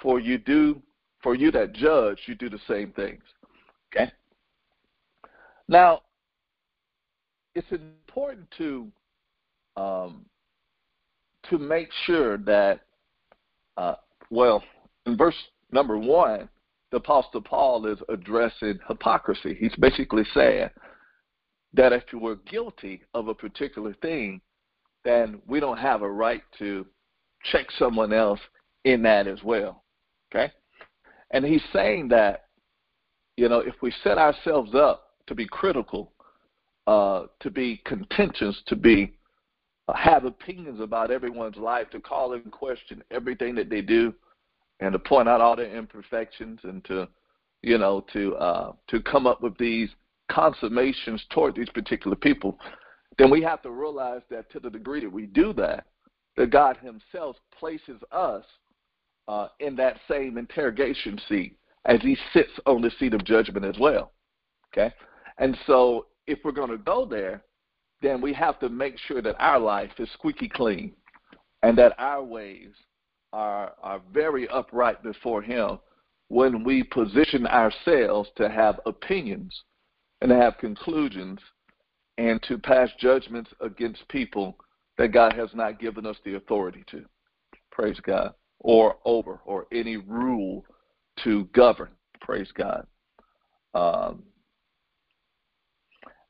For 0.00 0.18
you 0.18 0.38
do 0.38 0.82
for 1.22 1.34
you 1.36 1.50
that 1.52 1.72
judge, 1.72 2.18
you 2.26 2.34
do 2.34 2.48
the 2.50 2.58
same 2.66 2.90
things. 2.92 3.22
Okay? 3.94 4.10
Now, 5.68 6.02
it's 7.54 7.70
important 7.70 8.48
to 8.58 8.88
um, 9.76 10.24
to 11.48 11.58
make 11.58 11.88
sure 12.06 12.38
that, 12.38 12.80
uh, 13.76 13.96
well, 14.30 14.62
in 15.06 15.16
verse 15.16 15.36
number 15.70 15.98
one, 15.98 16.48
the 16.92 16.98
Apostle 16.98 17.40
Paul 17.40 17.86
is 17.86 17.98
addressing 18.10 18.78
hypocrisy. 18.86 19.56
He's 19.58 19.74
basically 19.76 20.24
saying 20.34 20.68
that 21.72 21.92
if 21.92 22.04
you 22.12 22.18
were 22.18 22.36
guilty 22.36 23.02
of 23.14 23.28
a 23.28 23.34
particular 23.34 23.94
thing, 24.02 24.42
then 25.02 25.40
we 25.48 25.58
don't 25.58 25.78
have 25.78 26.02
a 26.02 26.10
right 26.10 26.42
to 26.58 26.86
check 27.50 27.66
someone 27.78 28.12
else 28.12 28.40
in 28.84 29.02
that 29.02 29.26
as 29.26 29.42
well. 29.42 29.82
Okay? 30.30 30.52
And 31.30 31.44
he's 31.46 31.62
saying 31.72 32.08
that, 32.08 32.44
you 33.38 33.48
know, 33.48 33.60
if 33.60 33.74
we 33.80 33.92
set 34.04 34.18
ourselves 34.18 34.74
up 34.74 35.14
to 35.28 35.34
be 35.34 35.46
critical, 35.46 36.12
uh, 36.86 37.24
to 37.40 37.50
be 37.50 37.80
contentious, 37.86 38.60
to 38.66 38.76
be 38.76 39.14
uh, 39.88 39.94
have 39.94 40.26
opinions 40.26 40.80
about 40.80 41.10
everyone's 41.10 41.56
life, 41.56 41.88
to 41.90 42.00
call 42.00 42.34
in 42.34 42.42
question 42.50 43.02
everything 43.10 43.54
that 43.54 43.70
they 43.70 43.80
do, 43.80 44.12
and 44.82 44.92
to 44.92 44.98
point 44.98 45.28
out 45.28 45.40
all 45.40 45.54
their 45.54 45.74
imperfections, 45.74 46.58
and 46.64 46.84
to, 46.84 47.08
you 47.62 47.78
know, 47.78 48.04
to 48.12 48.34
uh, 48.34 48.72
to 48.88 49.00
come 49.00 49.26
up 49.26 49.40
with 49.40 49.56
these 49.56 49.88
consummations 50.30 51.24
toward 51.30 51.54
these 51.54 51.68
particular 51.70 52.16
people, 52.16 52.58
then 53.16 53.30
we 53.30 53.42
have 53.42 53.62
to 53.62 53.70
realize 53.70 54.22
that 54.30 54.50
to 54.50 54.60
the 54.60 54.70
degree 54.70 55.00
that 55.00 55.12
we 55.12 55.26
do 55.26 55.52
that, 55.52 55.86
that 56.36 56.50
God 56.50 56.76
Himself 56.78 57.36
places 57.58 58.00
us 58.10 58.44
uh, 59.28 59.48
in 59.60 59.76
that 59.76 59.98
same 60.08 60.36
interrogation 60.36 61.18
seat 61.28 61.56
as 61.84 62.00
He 62.02 62.16
sits 62.32 62.50
on 62.66 62.82
the 62.82 62.90
seat 62.98 63.14
of 63.14 63.24
judgment 63.24 63.64
as 63.64 63.78
well. 63.78 64.12
Okay? 64.72 64.92
And 65.38 65.56
so 65.66 66.06
if 66.26 66.40
we're 66.44 66.52
going 66.52 66.70
to 66.70 66.78
go 66.78 67.04
there, 67.04 67.44
then 68.00 68.20
we 68.20 68.32
have 68.32 68.58
to 68.60 68.68
make 68.68 68.98
sure 68.98 69.22
that 69.22 69.36
our 69.38 69.60
life 69.60 69.92
is 69.98 70.08
squeaky 70.14 70.48
clean 70.48 70.92
and 71.62 71.78
that 71.78 71.94
our 71.98 72.24
ways 72.24 72.72
are, 73.32 73.72
are 73.82 74.00
very 74.12 74.48
upright 74.48 75.02
before 75.02 75.42
Him 75.42 75.78
when 76.28 76.64
we 76.64 76.82
position 76.82 77.46
ourselves 77.46 78.28
to 78.36 78.48
have 78.48 78.80
opinions 78.86 79.62
and 80.20 80.30
to 80.30 80.36
have 80.36 80.58
conclusions 80.58 81.38
and 82.18 82.42
to 82.44 82.58
pass 82.58 82.88
judgments 82.98 83.50
against 83.60 84.06
people 84.08 84.56
that 84.98 85.08
God 85.08 85.32
has 85.34 85.50
not 85.54 85.80
given 85.80 86.06
us 86.06 86.16
the 86.24 86.36
authority 86.36 86.84
to. 86.90 87.04
Praise 87.70 87.98
God. 88.02 88.34
Or 88.60 88.96
over, 89.04 89.40
or 89.44 89.66
any 89.72 89.96
rule 89.96 90.64
to 91.24 91.44
govern. 91.52 91.90
Praise 92.20 92.50
God. 92.54 92.86
Um, 93.74 94.22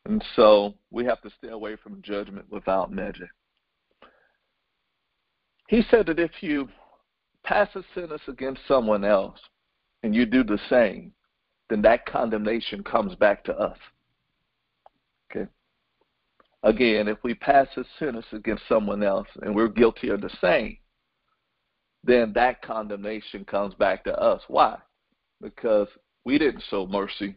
and 0.07 0.25
so 0.35 0.75
we 0.91 1.05
have 1.05 1.21
to 1.23 1.31
stay 1.39 1.49
away 1.51 1.77
from 1.77 2.03
judgment 2.03 2.47
without 2.51 2.91
measure. 2.91 3.31
He 5.69 5.83
said 5.91 6.07
that 6.07 6.19
if 6.19 6.31
you 6.41 6.69
pass 7.45 7.69
a 7.75 7.83
sentence 7.95 8.23
against 8.29 8.61
someone 8.67 9.05
else 9.05 9.39
and 10.03 10.15
you 10.15 10.27
do 10.27 10.45
the 10.45 10.59
same, 10.69 11.13
then 11.69 11.83
that 11.83 12.07
condemnation 12.07 12.83
comes 12.83 13.15
back 13.15 13.45
to 13.45 13.55
us. 13.55 13.79
Okay? 15.31 15.49
Again, 16.63 17.09
if 17.09 17.19
we 17.23 17.35
pass 17.35 17.67
a 17.77 17.85
sentence 17.99 18.27
against 18.33 18.63
someone 18.69 19.03
else 19.03 19.29
and 19.43 19.55
we're 19.55 19.69
guilty 19.69 20.09
of 20.09 20.21
the 20.21 20.31
same, 20.41 20.77
then 22.05 22.33
that 22.35 22.63
condemnation 22.63 23.45
comes 23.45 23.75
back 23.75 24.05
to 24.05 24.19
us. 24.19 24.43
Why? 24.49 24.77
Because 25.41 25.89
we 26.25 26.39
didn't 26.39 26.65
show 26.69 26.87
mercy. 26.87 27.37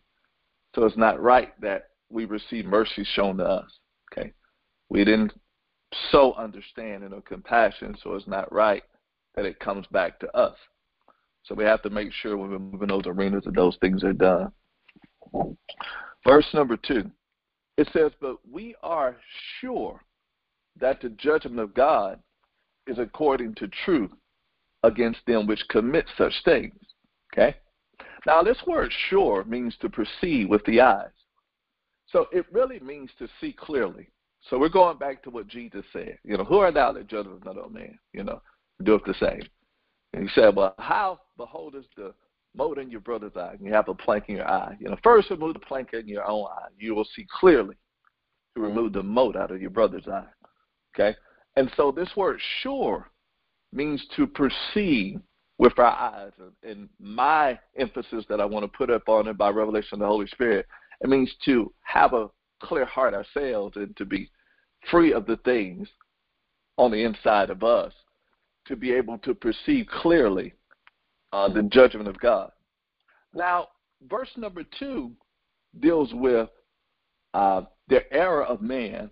So 0.74 0.86
it's 0.86 0.98
not 0.98 1.22
right 1.22 1.60
that 1.62 1.90
we 2.10 2.26
receive 2.26 2.66
mercy 2.66 3.06
shown 3.14 3.38
to 3.38 3.46
us. 3.46 3.72
Okay? 4.12 4.34
We 4.90 5.04
didn't 5.04 5.34
so 6.12 6.34
understanding 6.34 7.14
or 7.14 7.22
compassion, 7.22 7.96
so 8.04 8.16
it's 8.16 8.28
not 8.28 8.52
right 8.52 8.84
that 9.36 9.46
it 9.46 9.60
comes 9.60 9.86
back 9.88 10.20
to 10.20 10.38
us. 10.38 10.56
So 11.44 11.54
we 11.54 11.64
have 11.64 11.82
to 11.84 11.90
make 11.90 12.12
sure 12.12 12.38
when 12.38 12.52
we're 12.52 12.60
moving 12.60 12.88
those 12.88 13.06
arenas 13.06 13.44
that 13.46 13.56
those 13.56 13.78
things 13.80 14.04
are 14.04 14.14
done. 14.14 14.52
Verse 16.26 16.48
number 16.54 16.78
two. 16.78 17.12
It 17.78 17.90
says, 17.94 18.12
But 18.20 18.38
we 18.50 18.76
are 18.82 19.18
sure 19.60 20.02
that 20.80 21.02
the 21.02 21.10
judgment 21.10 21.60
of 21.60 21.74
God 21.74 22.20
is 22.88 22.98
according 23.00 23.56
to 23.56 23.68
truth 23.86 24.12
against 24.84 25.20
them 25.28 25.48
which 25.48 25.64
commit 25.70 26.06
such 26.18 26.34
things. 26.44 26.74
Okay? 27.34 27.56
Now, 28.26 28.42
this 28.42 28.58
word 28.66 28.92
sure 29.10 29.44
means 29.44 29.76
to 29.82 29.90
perceive 29.90 30.50
with 30.50 30.64
the 30.66 30.82
eyes. 30.82 31.10
So 32.08 32.28
it 32.32 32.46
really 32.52 32.80
means 32.80 33.10
to 33.20 33.28
see 33.40 33.54
clearly. 33.54 34.10
So 34.50 34.60
we're 34.60 34.70
going 34.70 34.98
back 34.98 35.24
to 35.24 35.30
what 35.30 35.48
Jesus 35.48 35.84
said. 35.92 36.18
You 36.24 36.38
know, 36.38 36.44
who 36.44 36.60
are 36.60 36.72
thou 36.72 36.92
that 36.94 37.08
judgest 37.08 37.42
another 37.42 37.68
man? 37.70 37.98
You 38.14 38.24
know, 38.24 38.42
do 38.84 38.96
it 38.96 39.06
the 39.06 39.14
same. 39.20 39.42
And 40.14 40.24
he 40.24 40.30
said, 40.34 40.56
Well, 40.56 40.76
how 40.78 41.20
beholdest 41.38 41.90
the 41.96 42.14
mote 42.56 42.78
in 42.78 42.90
your 42.90 43.02
brother's 43.02 43.36
eye, 43.36 43.54
and 43.54 43.66
you 43.66 43.74
have 43.74 43.90
a 43.90 43.94
plank 43.94 44.26
in 44.28 44.36
your 44.38 44.50
eye. 44.50 44.76
You 44.80 44.90
know, 44.90 44.98
first 45.04 45.30
remove 45.30 45.54
the 45.54 45.60
plank 45.60 45.90
in 45.94 46.08
your 46.08 46.26
own 46.26 46.46
eye. 46.46 46.68
You 46.78 46.96
will 46.96 47.08
see 47.16 47.26
clearly 47.40 47.76
to 48.56 48.62
remove 48.62 48.94
the 48.94 49.04
mote 49.04 49.36
out 49.36 49.52
of 49.52 49.62
your 49.62 49.70
brother's 49.70 50.08
eye. 50.08 50.28
Okay? 50.96 51.18
And 51.56 51.72
so 51.76 51.92
this 51.92 52.10
word 52.16 52.40
sure 52.62 53.10
means 53.74 54.04
to 54.16 54.28
perceive 54.28 55.20
with 55.58 55.78
our 55.78 55.86
eyes. 55.86 56.32
And 56.64 56.90
my 57.00 57.60
emphasis 57.78 58.26
that 58.30 58.42
I 58.42 58.46
want 58.46 58.64
to 58.64 58.78
put 58.78 58.90
up 58.90 59.08
on 59.08 59.28
it 59.28 59.38
by 59.38 59.50
revelation 59.50 59.96
of 59.96 60.00
the 60.00 60.08
Holy 60.08 60.28
Spirit, 60.28 60.66
it 61.02 61.10
means 61.10 61.34
to 61.46 61.74
have 61.82 62.14
a 62.14 62.30
clear 62.62 62.86
heart 62.86 63.14
ourselves 63.14 63.76
and 63.76 63.96
to 63.98 64.06
be 64.06 64.30
free 64.90 65.14
of 65.14 65.26
the 65.26 65.38
things 65.38 65.88
on 66.78 66.92
the 66.92 67.04
inside 67.04 67.50
of 67.50 67.64
us, 67.64 67.94
to 68.68 68.76
be 68.76 68.92
able 68.92 69.18
to 69.20 69.34
perceive 69.34 69.88
clearly 69.88 70.54
uh, 71.34 71.50
the 71.50 71.64
judgment 71.64 72.08
of 72.08 72.20
God. 72.20 72.52
Now, 73.34 73.68
verse 74.10 74.30
number 74.38 74.64
two 74.80 75.12
deals 75.80 76.10
with 76.14 76.50
uh, 77.34 77.64
the 77.90 78.12
error 78.14 78.44
of 78.44 78.62
man 78.62 79.10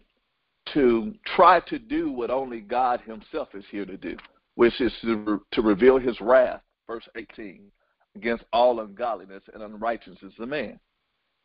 to 0.74 1.14
try 1.36 1.60
to 1.62 1.78
do 1.78 2.12
what 2.12 2.32
only 2.32 2.62
God 2.62 3.02
Himself 3.02 3.50
is 3.54 3.66
here 3.70 3.86
to 3.86 3.98
do, 3.98 4.16
which 4.56 4.80
is 4.80 4.94
to, 5.02 5.42
to 5.52 5.62
reveal 5.62 6.00
His 6.00 6.20
wrath, 6.22 6.62
verse 6.88 7.08
18, 7.16 7.70
against 8.16 8.46
all 8.54 8.80
ungodliness 8.80 9.44
and 9.54 9.62
unrighteousness 9.62 10.34
of 10.40 10.50
man. 10.50 10.80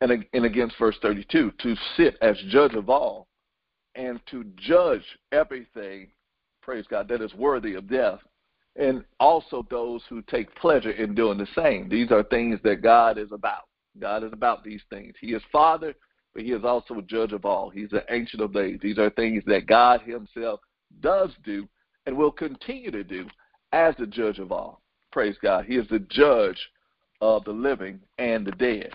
And, 0.01 0.25
and 0.33 0.45
against 0.45 0.79
verse 0.79 0.95
32, 1.01 1.51
to 1.61 1.75
sit 1.97 2.17
as 2.21 2.37
judge 2.47 2.75
of 2.75 2.89
all 2.89 3.27
and 3.95 4.21
to 4.31 4.45
judge 4.55 5.03
everything, 5.33 6.07
praise 6.69 6.85
God, 6.87 7.07
that 7.07 7.19
is 7.19 7.33
worthy 7.33 7.73
of 7.73 7.89
death, 7.89 8.19
and 8.75 9.03
also 9.19 9.65
those 9.71 10.03
who 10.07 10.21
take 10.21 10.53
pleasure 10.53 10.91
in 10.91 11.15
doing 11.15 11.39
the 11.39 11.47
same. 11.55 11.89
These 11.89 12.11
are 12.11 12.21
things 12.21 12.59
that 12.63 12.83
God 12.83 13.17
is 13.17 13.31
about. 13.31 13.63
God 13.97 14.23
is 14.23 14.31
about 14.33 14.63
these 14.63 14.83
things. 14.87 15.15
He 15.19 15.33
is 15.33 15.41
Father, 15.51 15.95
but 16.31 16.43
He 16.43 16.51
is 16.51 16.63
also 16.63 16.99
a 16.99 17.01
judge 17.01 17.33
of 17.33 17.43
all. 17.43 17.71
He's 17.71 17.89
the 17.89 18.05
Ancient 18.11 18.43
of 18.43 18.53
Days. 18.53 18.77
These 18.83 18.99
are 18.99 19.09
things 19.09 19.41
that 19.47 19.65
God 19.65 20.01
Himself 20.01 20.59
does 21.01 21.31
do 21.43 21.67
and 22.05 22.15
will 22.15 22.31
continue 22.31 22.91
to 22.91 23.03
do 23.03 23.25
as 23.71 23.95
the 23.97 24.05
judge 24.05 24.37
of 24.37 24.51
all. 24.51 24.83
Praise 25.11 25.37
God. 25.41 25.65
He 25.65 25.75
is 25.75 25.87
the 25.89 26.05
judge 26.11 26.69
of 27.19 27.45
the 27.45 27.51
living 27.51 27.99
and 28.19 28.45
the 28.45 28.51
dead. 28.51 28.93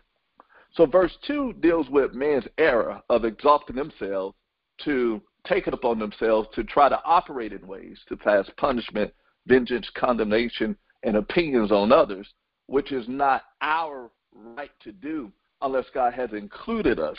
So, 0.74 0.86
verse 0.86 1.18
2 1.26 1.54
deals 1.54 1.88
with 1.90 2.14
man's 2.14 2.46
error 2.56 3.02
of 3.10 3.24
exalting 3.24 3.74
themselves 3.74 4.36
to 4.84 5.20
take 5.46 5.66
it 5.66 5.74
upon 5.74 5.98
themselves 5.98 6.48
to 6.54 6.64
try 6.64 6.88
to 6.88 7.00
operate 7.04 7.52
in 7.52 7.66
ways 7.66 7.98
to 8.08 8.16
pass 8.16 8.48
punishment, 8.56 9.12
vengeance, 9.46 9.88
condemnation, 9.94 10.76
and 11.02 11.16
opinions 11.16 11.70
on 11.70 11.92
others, 11.92 12.26
which 12.66 12.92
is 12.92 13.06
not 13.08 13.42
our 13.60 14.10
right 14.32 14.70
to 14.82 14.92
do 14.92 15.30
unless 15.62 15.84
God 15.92 16.12
has 16.14 16.32
included 16.32 16.98
us, 16.98 17.16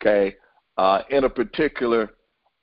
okay, 0.00 0.36
uh, 0.76 1.02
in 1.10 1.24
a 1.24 1.30
particular 1.30 2.10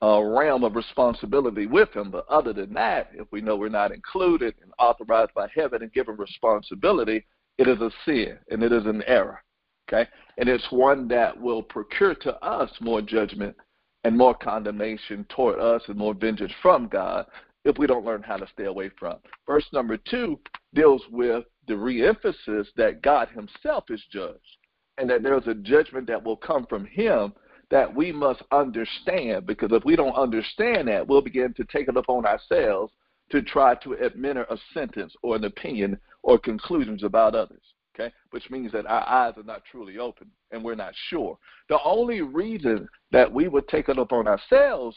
uh, 0.02 0.22
realm 0.22 0.64
of 0.64 0.76
responsibility 0.76 1.66
with 1.66 1.94
Him. 1.94 2.10
But 2.10 2.26
other 2.28 2.52
than 2.52 2.72
that, 2.74 3.10
if 3.14 3.26
we 3.30 3.40
know 3.40 3.56
we're 3.56 3.68
not 3.68 3.92
included 3.92 4.54
and 4.62 4.72
authorized 4.78 5.32
by 5.34 5.48
heaven 5.54 5.82
and 5.82 5.92
given 5.92 6.16
responsibility, 6.16 7.24
it 7.58 7.68
is 7.68 7.80
a 7.80 7.90
sin 8.04 8.38
and 8.50 8.62
it 8.62 8.72
is 8.72 8.84
an 8.86 9.02
error, 9.06 9.42
okay? 9.88 10.08
And 10.38 10.48
it's 10.48 10.66
one 10.70 11.08
that 11.08 11.38
will 11.38 11.62
procure 11.62 12.14
to 12.16 12.34
us 12.44 12.70
more 12.80 13.00
judgment 13.00 13.56
and 14.04 14.16
more 14.16 14.34
condemnation 14.34 15.26
toward 15.30 15.58
us 15.58 15.82
and 15.88 15.96
more 15.96 16.14
vengeance 16.14 16.52
from 16.62 16.88
God 16.88 17.26
if 17.64 17.78
we 17.78 17.86
don't 17.86 18.04
learn 18.04 18.22
how 18.22 18.36
to 18.36 18.46
stay 18.52 18.64
away 18.64 18.90
from. 18.98 19.16
Verse 19.46 19.66
number 19.72 19.96
two 19.96 20.38
deals 20.74 21.02
with 21.10 21.44
the 21.66 21.74
reemphasis 21.74 22.66
that 22.76 23.02
God 23.02 23.28
Himself 23.28 23.84
is 23.88 24.02
judge 24.12 24.58
and 24.98 25.08
that 25.08 25.22
there's 25.22 25.46
a 25.46 25.54
judgment 25.54 26.06
that 26.06 26.22
will 26.22 26.36
come 26.36 26.66
from 26.66 26.84
Him 26.84 27.32
that 27.70 27.92
we 27.92 28.12
must 28.12 28.42
understand 28.52 29.46
because 29.46 29.70
if 29.72 29.84
we 29.84 29.96
don't 29.96 30.14
understand 30.14 30.88
that, 30.88 31.06
we'll 31.08 31.22
begin 31.22 31.54
to 31.54 31.64
take 31.64 31.88
it 31.88 31.96
upon 31.96 32.26
ourselves 32.26 32.92
to 33.30 33.40
try 33.40 33.74
to 33.76 33.94
administer 33.94 34.46
a 34.50 34.58
sentence 34.74 35.14
or 35.22 35.36
an 35.36 35.44
opinion 35.44 35.98
or 36.22 36.38
conclusions 36.38 37.02
about 37.02 37.34
others 37.34 37.73
okay? 37.94 38.12
Which 38.30 38.50
means 38.50 38.72
that 38.72 38.86
our 38.86 39.08
eyes 39.08 39.34
are 39.36 39.44
not 39.44 39.62
truly 39.70 39.98
open 39.98 40.30
and 40.50 40.62
we're 40.62 40.74
not 40.74 40.92
sure. 41.08 41.38
The 41.68 41.78
only 41.84 42.22
reason 42.22 42.88
that 43.12 43.32
we 43.32 43.48
would 43.48 43.68
take 43.68 43.88
it 43.88 43.98
upon 43.98 44.26
ourselves 44.26 44.96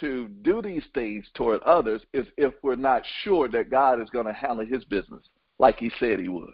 to 0.00 0.28
do 0.42 0.60
these 0.60 0.84
things 0.92 1.24
toward 1.34 1.62
others 1.62 2.02
is 2.12 2.26
if 2.36 2.52
we're 2.62 2.76
not 2.76 3.02
sure 3.22 3.48
that 3.48 3.70
God 3.70 4.00
is 4.00 4.10
going 4.10 4.26
to 4.26 4.32
handle 4.32 4.66
his 4.66 4.84
business 4.84 5.22
like 5.58 5.78
he 5.78 5.90
said 6.00 6.18
he 6.18 6.28
would. 6.28 6.50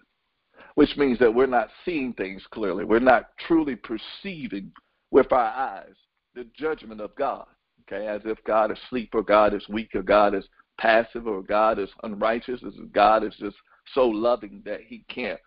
Which 0.74 0.96
means 0.96 1.18
that 1.18 1.34
we're 1.34 1.46
not 1.46 1.68
seeing 1.84 2.12
things 2.12 2.42
clearly. 2.50 2.84
We're 2.84 3.00
not 3.00 3.30
truly 3.46 3.76
perceiving 3.76 4.72
with 5.10 5.32
our 5.32 5.40
eyes 5.40 5.94
the 6.34 6.46
judgment 6.54 7.00
of 7.00 7.14
God. 7.16 7.46
Okay, 7.90 8.06
as 8.06 8.20
if 8.24 8.38
God 8.44 8.70
is 8.70 8.78
asleep 8.86 9.10
or 9.14 9.22
God 9.22 9.52
is 9.52 9.68
weak 9.68 9.94
or 9.94 10.02
God 10.02 10.34
is 10.34 10.44
passive 10.78 11.26
or 11.26 11.42
God 11.42 11.78
is 11.78 11.88
unrighteous, 12.04 12.60
as 12.64 12.74
God 12.92 13.24
is 13.24 13.34
just 13.40 13.56
so 13.94 14.06
loving 14.06 14.62
that 14.64 14.80
he 14.86 15.04
can't 15.08 15.40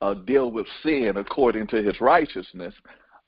uh, 0.00 0.14
deal 0.14 0.50
with 0.50 0.66
sin 0.82 1.14
according 1.16 1.66
to 1.68 1.82
his 1.82 2.00
righteousness, 2.00 2.74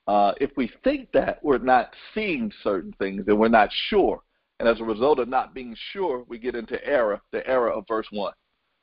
uh, 0.07 0.33
if 0.41 0.51
we 0.57 0.71
think 0.83 1.09
that, 1.13 1.39
we're 1.43 1.59
not 1.59 1.95
seeing 2.15 2.51
certain 2.63 2.93
things 2.99 3.25
and 3.27 3.39
we're 3.39 3.49
not 3.49 3.71
sure. 3.89 4.21
And 4.59 4.69
as 4.69 4.81
a 4.81 4.85
result 4.85 5.19
of 5.19 5.29
not 5.29 5.55
being 5.55 5.77
sure, 5.93 6.25
we 6.29 6.39
get 6.39 6.55
into 6.55 6.85
error, 6.85 7.21
the 7.33 7.47
error 7.47 7.71
of 7.71 7.85
verse 7.89 8.07
1. 8.11 8.33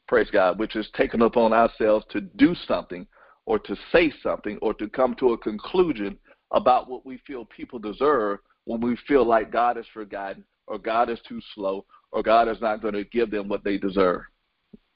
Praise 0.08 0.30
God, 0.32 0.60
which 0.60 0.76
is 0.76 0.90
taken 0.96 1.22
upon 1.22 1.54
ourselves 1.54 2.06
to 2.12 2.22
do 2.22 2.56
something 2.68 3.06
or 3.46 3.60
to 3.60 3.76
say 3.92 4.12
something 4.24 4.58
or 4.62 4.74
to 4.76 4.88
come 4.90 5.16
to 5.16 5.34
a 5.34 5.38
conclusion 5.38 6.18
about 6.52 6.90
what 6.90 7.06
we 7.06 7.18
feel 7.28 7.46
people 7.46 7.80
deserve 7.80 8.40
when 8.66 8.82
we 8.82 8.98
feel 9.08 9.26
like 9.26 9.52
God 9.52 9.78
is 9.78 9.86
forgotten 9.94 10.44
or 10.68 10.78
God 10.78 11.10
is 11.10 11.20
too 11.28 11.42
slow 11.54 11.86
or 12.12 12.24
God 12.24 12.48
is 12.48 12.60
not 12.62 12.82
going 12.82 12.94
to 12.94 13.04
give 13.06 13.32
them 13.32 13.48
what 13.48 13.64
they 13.64 13.78
deserve. 13.78 14.22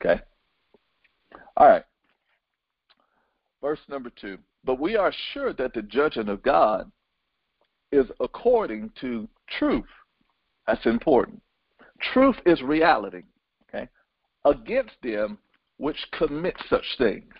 Okay? 0.01 0.21
All 1.57 1.67
right. 1.67 1.83
Verse 3.63 3.79
number 3.87 4.11
two. 4.19 4.37
But 4.65 4.77
we 4.77 4.97
are 4.97 5.13
sure 5.31 5.53
that 5.53 5.73
the 5.73 5.83
judgment 5.83 6.27
of 6.27 6.43
God 6.43 6.91
is 7.93 8.05
according 8.19 8.91
to 8.99 9.27
truth. 9.57 9.85
That's 10.67 10.85
important. 10.85 11.41
Truth 12.13 12.35
is 12.45 12.61
reality, 12.61 13.23
okay, 13.69 13.87
against 14.43 14.95
them 15.01 15.37
which 15.77 15.97
commit 16.11 16.55
such 16.69 16.83
things. 16.97 17.31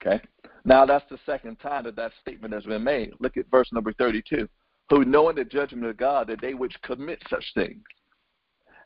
Okay? 0.00 0.22
Now 0.64 0.86
that's 0.86 1.08
the 1.10 1.18
second 1.26 1.56
time 1.56 1.84
that 1.84 1.96
that 1.96 2.12
statement 2.20 2.54
has 2.54 2.64
been 2.64 2.84
made. 2.84 3.12
Look 3.18 3.36
at 3.36 3.50
verse 3.50 3.68
number 3.72 3.92
32. 3.94 4.48
Who 4.90 5.04
knowing 5.04 5.34
the 5.34 5.44
judgment 5.44 5.86
of 5.86 5.96
God 5.96 6.28
that 6.28 6.40
they 6.40 6.54
which 6.54 6.80
commit 6.82 7.20
such 7.28 7.44
things. 7.54 7.82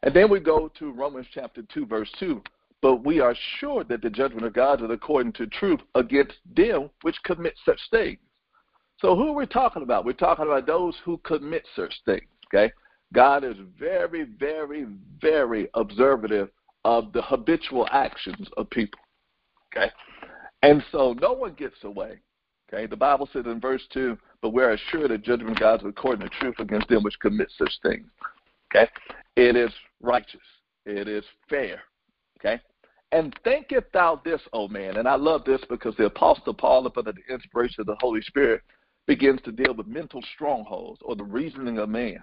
And 0.03 0.15
then 0.15 0.31
we 0.31 0.41
go 0.41 0.71
to 0.79 0.93
Romans 0.93 1.27
chapter 1.35 1.63
2, 1.75 1.85
verse 1.85 2.11
2 2.19 2.43
but 2.87 3.05
we 3.05 3.19
are 3.19 3.35
sure 3.59 3.83
that 3.83 4.01
the 4.01 4.09
judgment 4.09 4.47
of 4.47 4.53
God 4.53 4.81
is 4.81 4.89
according 4.89 5.33
to 5.33 5.49
truth 5.49 5.81
against 5.97 6.35
them 6.55 6.89
which 7.03 7.17
commit 7.25 7.55
such 7.65 7.81
things. 7.91 8.21
So 9.01 9.17
who 9.17 9.31
are 9.31 9.35
we 9.35 9.45
talking 9.45 9.83
about? 9.83 10.05
We're 10.05 10.13
talking 10.13 10.45
about 10.45 10.69
those 10.69 10.95
who 11.05 11.19
commit 11.25 11.67
such 11.75 11.93
things. 12.05 12.29
Okay? 12.47 12.73
God 13.13 13.43
is 13.43 13.57
very, 13.77 14.23
very, 14.39 14.87
very 15.21 15.69
observative 15.75 16.49
of 16.85 17.13
the 17.13 17.23
habitual 17.23 17.89
actions 17.91 18.47
of 18.57 18.71
people. 18.71 19.01
Okay? 19.75 19.91
And 20.63 20.81
so 20.93 21.13
no 21.21 21.33
one 21.33 21.55
gets 21.55 21.83
away. 21.83 22.21
Okay? 22.73 22.87
The 22.87 22.95
Bible 22.95 23.29
says 23.33 23.47
in 23.47 23.61
verse 23.61 23.83
2, 23.95 24.17
but 24.43 24.51
we're 24.51 24.75
assured 24.75 25.11
that 25.11 25.25
judgment 25.25 25.57
of 25.57 25.61
God 25.61 25.81
is 25.83 25.89
according 25.89 26.29
to 26.29 26.35
truth 26.39 26.61
against 26.61 26.87
them 26.87 27.03
which 27.03 27.19
commit 27.19 27.51
such 27.59 27.73
things. 27.83 28.07
Okay? 28.73 28.89
It 29.35 29.57
is 29.57 29.73
righteous. 30.01 30.39
It 30.85 31.09
is 31.09 31.25
fair. 31.51 31.83
Okay? 32.39 32.63
And 33.17 33.35
thinkest 33.45 33.87
thou 33.95 34.21
this, 34.27 34.43
O 34.53 34.69
man? 34.69 34.99
And 34.99 35.09
I 35.09 35.15
love 35.15 35.43
this 35.47 35.63
because 35.71 35.97
the 35.97 36.05
Apostle 36.05 36.53
Paul, 36.53 36.93
under 36.95 37.13
the 37.13 37.33
inspiration 37.33 37.81
of 37.81 37.87
the 37.87 37.97
Holy 37.99 38.21
Spirit, 38.21 38.61
begins 39.07 39.41
to 39.47 39.53
deal 39.53 39.73
with 39.73 39.87
mental 39.87 40.21
strongholds 40.35 41.01
or 41.03 41.17
the 41.17 41.25
reasoning 41.25 41.79
of 41.79 41.89
man 41.89 42.23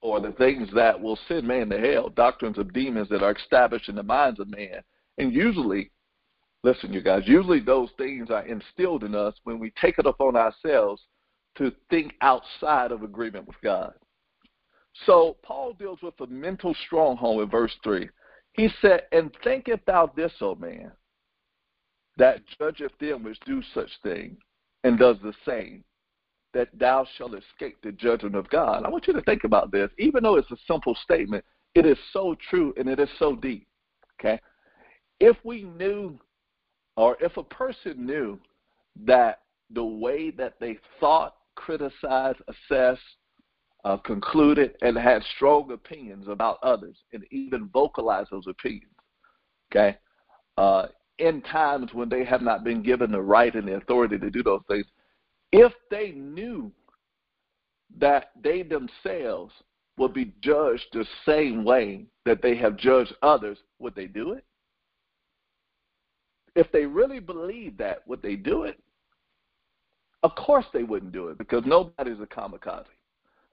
or 0.00 0.18
the 0.18 0.32
things 0.32 0.68
that 0.74 1.00
will 1.00 1.16
send 1.28 1.46
man 1.46 1.68
to 1.70 1.78
hell, 1.78 2.08
doctrines 2.08 2.58
of 2.58 2.72
demons 2.72 3.08
that 3.10 3.22
are 3.22 3.30
established 3.30 3.88
in 3.88 3.94
the 3.94 4.02
minds 4.02 4.40
of 4.40 4.50
man. 4.50 4.82
And 5.18 5.32
usually, 5.32 5.92
listen, 6.64 6.92
you 6.92 7.00
guys, 7.00 7.22
usually 7.26 7.60
those 7.60 7.90
things 7.96 8.28
are 8.28 8.44
instilled 8.44 9.04
in 9.04 9.14
us 9.14 9.34
when 9.44 9.60
we 9.60 9.72
take 9.80 10.00
it 10.00 10.06
upon 10.06 10.34
ourselves 10.34 11.00
to 11.58 11.70
think 11.90 12.12
outside 12.22 12.90
of 12.90 13.04
agreement 13.04 13.46
with 13.46 13.60
God. 13.62 13.94
So 15.06 15.36
Paul 15.44 15.74
deals 15.74 16.00
with 16.02 16.20
a 16.20 16.26
mental 16.26 16.74
stronghold 16.86 17.42
in 17.42 17.50
verse 17.50 17.76
3. 17.84 18.08
He 18.54 18.68
said, 18.80 19.02
And 19.12 19.34
thinkest 19.42 19.84
thou 19.86 20.10
this, 20.16 20.32
O 20.40 20.54
man, 20.54 20.92
that 22.16 22.40
judgeth 22.58 22.96
them 22.98 23.24
which 23.24 23.38
do 23.40 23.62
such 23.74 23.90
things, 24.02 24.38
and 24.84 24.98
does 24.98 25.16
the 25.22 25.34
same, 25.46 25.84
that 26.54 26.68
thou 26.78 27.06
shalt 27.16 27.34
escape 27.34 27.76
the 27.82 27.92
judgment 27.92 28.36
of 28.36 28.48
God. 28.48 28.84
I 28.84 28.88
want 28.88 29.06
you 29.06 29.12
to 29.12 29.22
think 29.22 29.44
about 29.44 29.72
this. 29.72 29.90
Even 29.98 30.22
though 30.22 30.36
it's 30.36 30.50
a 30.52 30.56
simple 30.68 30.96
statement, 31.02 31.44
it 31.74 31.84
is 31.84 31.98
so 32.12 32.36
true 32.48 32.72
and 32.76 32.88
it 32.88 33.00
is 33.00 33.08
so 33.18 33.34
deep. 33.34 33.66
Okay? 34.20 34.40
If 35.18 35.36
we 35.42 35.62
knew, 35.62 36.18
or 36.96 37.16
if 37.20 37.36
a 37.36 37.42
person 37.42 38.06
knew 38.06 38.38
that 39.04 39.40
the 39.70 39.84
way 39.84 40.30
that 40.30 40.54
they 40.60 40.78
thought, 41.00 41.34
criticized, 41.56 42.38
assessed, 42.48 43.00
uh, 43.84 43.96
concluded 43.98 44.76
and 44.82 44.96
had 44.96 45.22
strong 45.36 45.70
opinions 45.72 46.26
about 46.28 46.58
others 46.62 46.96
and 47.12 47.24
even 47.30 47.68
vocalized 47.72 48.30
those 48.30 48.46
opinions. 48.46 48.92
Okay? 49.70 49.96
Uh, 50.56 50.86
in 51.18 51.42
times 51.42 51.90
when 51.92 52.08
they 52.08 52.24
have 52.24 52.42
not 52.42 52.64
been 52.64 52.82
given 52.82 53.12
the 53.12 53.20
right 53.20 53.54
and 53.54 53.68
the 53.68 53.76
authority 53.76 54.18
to 54.18 54.30
do 54.30 54.42
those 54.42 54.62
things, 54.68 54.86
if 55.52 55.72
they 55.90 56.10
knew 56.10 56.72
that 57.98 58.30
they 58.42 58.62
themselves 58.62 59.52
would 59.98 60.12
be 60.12 60.32
judged 60.40 60.86
the 60.92 61.06
same 61.24 61.64
way 61.64 62.06
that 62.24 62.42
they 62.42 62.56
have 62.56 62.76
judged 62.76 63.14
others, 63.22 63.58
would 63.78 63.94
they 63.94 64.06
do 64.06 64.32
it? 64.32 64.44
If 66.56 66.70
they 66.72 66.86
really 66.86 67.20
believed 67.20 67.78
that, 67.78 68.06
would 68.06 68.22
they 68.22 68.34
do 68.34 68.64
it? 68.64 68.78
Of 70.22 70.34
course 70.36 70.64
they 70.72 70.82
wouldn't 70.82 71.12
do 71.12 71.28
it 71.28 71.38
because 71.38 71.62
nobody's 71.66 72.20
a 72.20 72.26
kamikaze. 72.26 72.86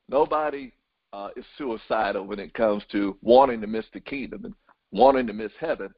Nobody 0.09 0.71
uh, 1.13 1.29
is 1.35 1.45
suicidal 1.57 2.25
when 2.25 2.39
it 2.39 2.53
comes 2.53 2.83
to 2.91 3.17
wanting 3.21 3.61
to 3.61 3.67
miss 3.67 3.85
the 3.93 3.99
kingdom 3.99 4.45
and 4.45 4.53
wanting 4.91 5.27
to 5.27 5.33
miss 5.33 5.51
heaven. 5.59 5.89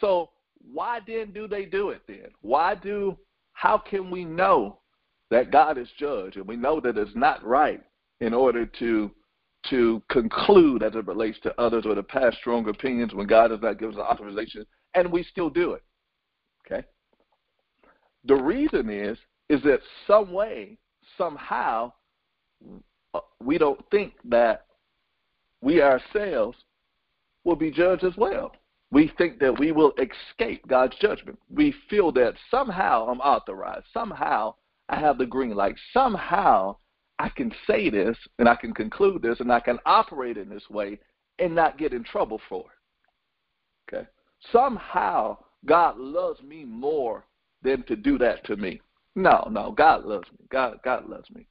So 0.00 0.30
why 0.72 1.00
then 1.06 1.32
do 1.32 1.46
they 1.48 1.64
do 1.64 1.90
it 1.90 2.02
then? 2.06 2.28
Why 2.40 2.74
do 2.74 3.16
how 3.52 3.78
can 3.78 4.10
we 4.10 4.24
know 4.24 4.78
that 5.30 5.50
God 5.50 5.78
is 5.78 5.88
judge 5.98 6.36
and 6.36 6.46
we 6.46 6.56
know 6.56 6.80
that 6.80 6.96
it's 6.96 7.14
not 7.14 7.44
right 7.44 7.82
in 8.20 8.32
order 8.32 8.66
to 8.66 9.10
to 9.70 10.00
conclude 10.08 10.82
as 10.82 10.94
it 10.94 11.06
relates 11.06 11.38
to 11.40 11.60
others 11.60 11.84
or 11.84 11.94
to 11.94 12.02
pass 12.02 12.34
strong 12.36 12.68
opinions 12.68 13.12
when 13.12 13.26
God 13.26 13.48
does 13.48 13.60
not 13.60 13.78
give 13.78 13.90
us 13.90 13.96
authorization 13.96 14.64
and 14.94 15.10
we 15.10 15.24
still 15.24 15.50
do 15.50 15.72
it. 15.72 15.82
Okay? 16.64 16.86
The 18.24 18.36
reason 18.36 18.88
is 18.88 19.18
is 19.48 19.62
that 19.62 19.80
some 20.06 20.32
way, 20.32 20.78
somehow, 21.16 21.92
Uh, 23.18 23.44
we 23.44 23.58
don't 23.58 23.80
think 23.90 24.14
that 24.24 24.66
we 25.60 25.82
ourselves 25.82 26.56
will 27.44 27.56
be 27.56 27.70
judged 27.70 28.04
as 28.04 28.16
well. 28.16 28.52
We 28.90 29.12
think 29.18 29.38
that 29.40 29.58
we 29.58 29.72
will 29.72 29.92
escape 29.98 30.66
God's 30.66 30.96
judgment. 31.00 31.38
We 31.50 31.74
feel 31.90 32.10
that 32.12 32.34
somehow 32.50 33.06
I'm 33.08 33.20
authorized. 33.20 33.86
Somehow 33.92 34.54
I 34.88 34.98
have 34.98 35.18
the 35.18 35.26
green 35.26 35.54
light. 35.54 35.76
Somehow 35.92 36.76
I 37.18 37.28
can 37.28 37.52
say 37.66 37.90
this 37.90 38.16
and 38.38 38.48
I 38.48 38.54
can 38.54 38.72
conclude 38.72 39.22
this 39.22 39.40
and 39.40 39.52
I 39.52 39.60
can 39.60 39.78
operate 39.84 40.36
in 40.36 40.48
this 40.48 40.68
way 40.70 40.98
and 41.38 41.54
not 41.54 41.78
get 41.78 41.92
in 41.92 42.04
trouble 42.04 42.40
for 42.48 42.64
it. 43.90 43.96
Okay? 43.96 44.06
Somehow 44.52 45.38
God 45.66 45.98
loves 45.98 46.40
me 46.42 46.64
more 46.64 47.26
than 47.62 47.82
to 47.84 47.96
do 47.96 48.16
that 48.18 48.44
to 48.44 48.56
me. 48.56 48.80
No, 49.16 49.48
no, 49.50 49.72
God 49.72 50.04
loves 50.04 50.28
me. 50.32 50.46
God, 50.50 50.78
God 50.84 51.08
loves 51.08 51.28
me. 51.30 51.46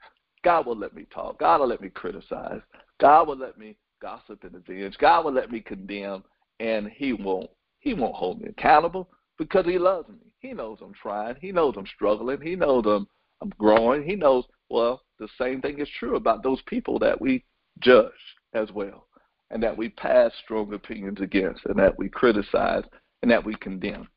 God 0.48 0.66
will 0.66 0.78
let 0.78 0.96
me 0.96 1.06
talk. 1.14 1.40
God 1.40 1.60
will 1.60 1.68
let 1.68 1.82
me 1.82 1.90
criticize. 1.90 2.62
God 3.02 3.28
will 3.28 3.36
let 3.36 3.58
me 3.58 3.76
gossip 4.02 4.46
and 4.46 4.56
avenge. 4.56 4.98
God 4.98 5.26
will 5.26 5.34
let 5.34 5.52
me 5.52 5.60
condemn, 5.60 6.24
and 6.62 6.88
He 6.88 7.12
won't. 7.12 7.50
He 7.80 7.94
won't 7.94 8.16
hold 8.16 8.40
me 8.40 8.48
accountable 8.48 9.10
because 9.38 9.66
He 9.66 9.78
loves 9.78 10.08
me. 10.08 10.32
He 10.40 10.54
knows 10.54 10.78
I'm 10.82 10.94
trying. 10.94 11.36
He 11.42 11.52
knows 11.52 11.74
I'm 11.78 11.86
struggling. 11.94 12.40
He 12.40 12.56
knows 12.56 12.86
I'm 12.88 13.10
I'm 13.42 13.52
growing. 13.60 14.04
He 14.04 14.16
knows. 14.16 14.46
Well, 14.70 15.02
the 15.20 15.28
same 15.38 15.60
thing 15.60 15.80
is 15.80 15.90
true 16.00 16.16
about 16.16 16.44
those 16.44 16.62
people 16.66 16.98
that 17.00 17.20
we 17.20 17.44
judge 17.82 18.14
as 18.54 18.72
well, 18.72 19.08
and 19.52 19.62
that 19.62 19.76
we 19.76 19.90
pass 19.90 20.32
strong 20.46 20.72
opinions 20.72 21.20
against, 21.20 21.66
and 21.66 21.78
that 21.78 22.00
we 22.00 22.08
criticize, 22.08 22.86
and 23.22 23.30
that 23.30 23.44
we 23.44 23.54
condemn. 23.56 24.08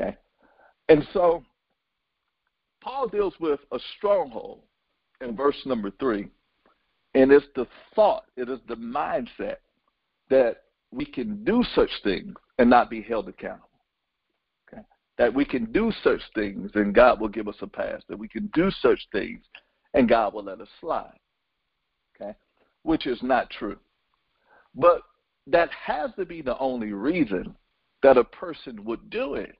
Okay, 0.00 0.16
and 0.88 1.04
so 1.12 1.42
Paul 2.80 3.08
deals 3.08 3.34
with 3.40 3.58
a 3.72 3.80
stronghold 3.96 4.60
in 5.20 5.36
verse 5.36 5.56
number 5.66 5.90
three, 5.98 6.28
and 7.14 7.32
it's 7.32 7.46
the 7.56 7.66
thought, 7.94 8.24
it 8.36 8.48
is 8.48 8.60
the 8.68 8.76
mindset 8.76 9.56
that 10.30 10.62
we 10.90 11.04
can 11.04 11.44
do 11.44 11.62
such 11.74 11.90
things 12.04 12.34
and 12.58 12.68
not 12.68 12.90
be 12.90 13.02
held 13.02 13.28
accountable. 13.28 13.68
Okay? 14.72 14.82
That 15.16 15.34
we 15.34 15.44
can 15.44 15.72
do 15.72 15.92
such 16.02 16.20
things 16.34 16.70
and 16.74 16.94
God 16.94 17.20
will 17.20 17.28
give 17.28 17.48
us 17.48 17.56
a 17.60 17.66
pass. 17.66 18.02
That 18.08 18.18
we 18.18 18.28
can 18.28 18.50
do 18.54 18.70
such 18.80 19.00
things 19.12 19.40
and 19.94 20.08
God 20.08 20.34
will 20.34 20.44
let 20.44 20.60
us 20.60 20.68
slide. 20.80 21.18
Okay? 22.14 22.34
Which 22.82 23.06
is 23.06 23.18
not 23.22 23.50
true. 23.50 23.78
But 24.74 25.02
that 25.46 25.70
has 25.84 26.10
to 26.16 26.24
be 26.24 26.42
the 26.42 26.58
only 26.58 26.92
reason 26.92 27.54
that 28.02 28.18
a 28.18 28.24
person 28.24 28.84
would 28.84 29.10
do 29.10 29.34
it. 29.34 29.56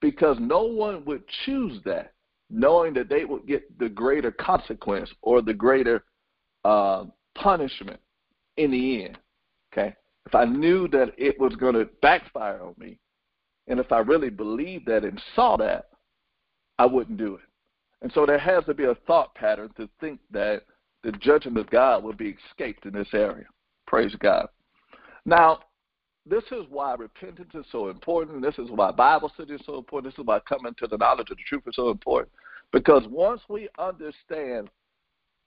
Because 0.00 0.36
no 0.40 0.64
one 0.64 1.04
would 1.04 1.22
choose 1.44 1.80
that 1.84 2.12
knowing 2.52 2.92
that 2.94 3.08
they 3.08 3.24
would 3.24 3.46
get 3.46 3.78
the 3.78 3.88
greater 3.88 4.30
consequence 4.30 5.10
or 5.22 5.40
the 5.40 5.54
greater 5.54 6.04
uh, 6.64 7.04
punishment 7.34 7.98
in 8.58 8.70
the 8.70 9.04
end. 9.04 9.18
Okay? 9.72 9.96
If 10.26 10.34
I 10.34 10.44
knew 10.44 10.86
that 10.88 11.12
it 11.16 11.40
was 11.40 11.56
going 11.56 11.74
to 11.74 11.88
backfire 12.02 12.62
on 12.62 12.74
me, 12.78 12.98
and 13.66 13.80
if 13.80 13.90
I 13.90 13.98
really 14.00 14.30
believed 14.30 14.86
that 14.86 15.04
and 15.04 15.20
saw 15.34 15.56
that, 15.56 15.86
I 16.78 16.86
wouldn't 16.86 17.18
do 17.18 17.36
it. 17.36 17.40
And 18.02 18.12
so 18.12 18.26
there 18.26 18.38
has 18.38 18.64
to 18.66 18.74
be 18.74 18.84
a 18.84 18.94
thought 19.06 19.34
pattern 19.34 19.70
to 19.76 19.88
think 20.00 20.20
that 20.30 20.62
the 21.02 21.12
judgment 21.12 21.58
of 21.58 21.70
God 21.70 22.04
will 22.04 22.12
be 22.12 22.36
escaped 22.50 22.84
in 22.84 22.92
this 22.92 23.08
area. 23.14 23.46
Praise 23.86 24.14
God. 24.20 24.46
Now, 25.24 25.60
this 26.26 26.44
is 26.52 26.64
why 26.68 26.94
repentance 26.94 27.50
is 27.54 27.64
so 27.72 27.88
important. 27.88 28.42
This 28.42 28.58
is 28.58 28.70
why 28.70 28.92
Bible 28.92 29.30
study 29.34 29.54
is 29.54 29.60
so 29.66 29.78
important. 29.78 30.12
This 30.12 30.20
is 30.20 30.26
why 30.26 30.40
coming 30.40 30.74
to 30.78 30.86
the 30.86 30.96
knowledge 30.96 31.30
of 31.30 31.36
the 31.36 31.42
truth 31.48 31.62
is 31.66 31.74
so 31.76 31.90
important. 31.90 32.32
Because 32.72 33.04
once 33.08 33.42
we 33.48 33.68
understand 33.78 34.70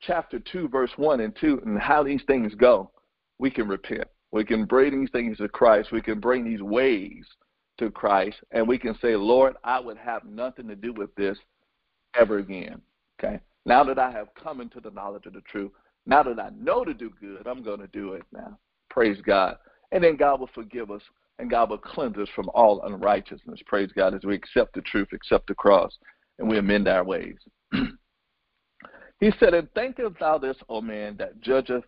chapter 0.01 0.39
2, 0.39 0.69
verse 0.69 0.91
1 0.97 1.19
and 1.21 1.35
2, 1.39 1.61
and 1.65 1.79
how 1.79 2.03
these 2.03 2.21
things 2.27 2.53
go, 2.55 2.91
we 3.39 3.49
can 3.49 3.67
repent. 3.67 4.07
We 4.31 4.43
can 4.43 4.65
bring 4.65 4.99
these 4.99 5.11
things 5.11 5.37
to 5.37 5.49
Christ. 5.49 5.91
We 5.91 6.01
can 6.01 6.19
bring 6.19 6.43
these 6.43 6.61
ways 6.61 7.25
to 7.79 7.89
Christ, 7.91 8.37
and 8.51 8.67
we 8.67 8.77
can 8.77 8.97
say, 9.01 9.15
Lord, 9.15 9.55
I 9.63 9.79
would 9.79 9.97
have 9.97 10.23
nothing 10.23 10.67
to 10.67 10.75
do 10.75 10.93
with 10.93 11.13
this 11.15 11.37
ever 12.17 12.37
again. 12.37 12.81
Okay? 13.19 13.39
Now 13.65 13.83
that 13.83 13.99
I 13.99 14.11
have 14.11 14.27
come 14.41 14.61
into 14.61 14.79
the 14.79 14.91
knowledge 14.91 15.25
of 15.25 15.33
the 15.33 15.41
truth, 15.41 15.71
now 16.05 16.23
that 16.23 16.39
I 16.39 16.49
know 16.57 16.85
to 16.85 16.93
do 16.93 17.11
good, 17.19 17.47
I'm 17.47 17.63
going 17.63 17.79
to 17.79 17.87
do 17.87 18.13
it 18.13 18.23
now. 18.31 18.57
Praise 18.89 19.17
God. 19.25 19.57
And 19.91 20.03
then 20.03 20.15
God 20.15 20.39
will 20.39 20.49
forgive 20.53 20.91
us 20.91 21.01
and 21.39 21.49
God 21.49 21.69
will 21.69 21.77
cleanse 21.77 22.17
us 22.17 22.29
from 22.35 22.49
all 22.53 22.81
unrighteousness. 22.83 23.59
Praise 23.65 23.91
God 23.93 24.13
as 24.13 24.23
we 24.23 24.35
accept 24.35 24.73
the 24.73 24.81
truth, 24.81 25.09
accept 25.11 25.47
the 25.47 25.55
cross, 25.55 25.97
and 26.39 26.49
we 26.49 26.57
amend 26.57 26.87
our 26.87 27.03
ways. 27.03 27.37
he 29.19 29.31
said, 29.39 29.53
And 29.53 29.71
thinkest 29.73 30.19
thou 30.19 30.37
this, 30.37 30.57
O 30.69 30.81
man, 30.81 31.15
that 31.17 31.39
judgeth 31.41 31.83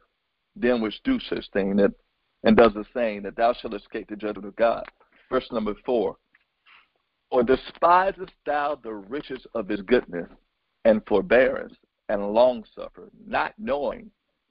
them 0.56 0.82
which 0.82 1.02
do 1.04 1.20
such 1.20 1.46
thing, 1.52 1.76
that, 1.78 1.92
and 2.44 2.56
does 2.56 2.74
the 2.74 2.86
same, 2.94 3.24
that 3.24 3.36
thou 3.36 3.54
shalt 3.54 3.74
escape 3.74 4.08
the 4.10 4.16
judgment 4.16 4.48
of 4.48 4.56
God. 4.56 4.84
Verse 5.30 5.48
number 5.52 5.74
four. 5.86 6.16
Or 7.30 7.44
despisest 7.44 8.32
thou 8.46 8.80
the 8.82 8.94
riches 8.94 9.46
of 9.54 9.68
his 9.68 9.82
goodness 9.82 10.30
and 10.86 11.02
forbearance 11.08 11.74
and 12.08 12.34
long 12.34 12.64
suffering, 12.74 13.12
not 13.26 13.54
knowing 13.58 14.10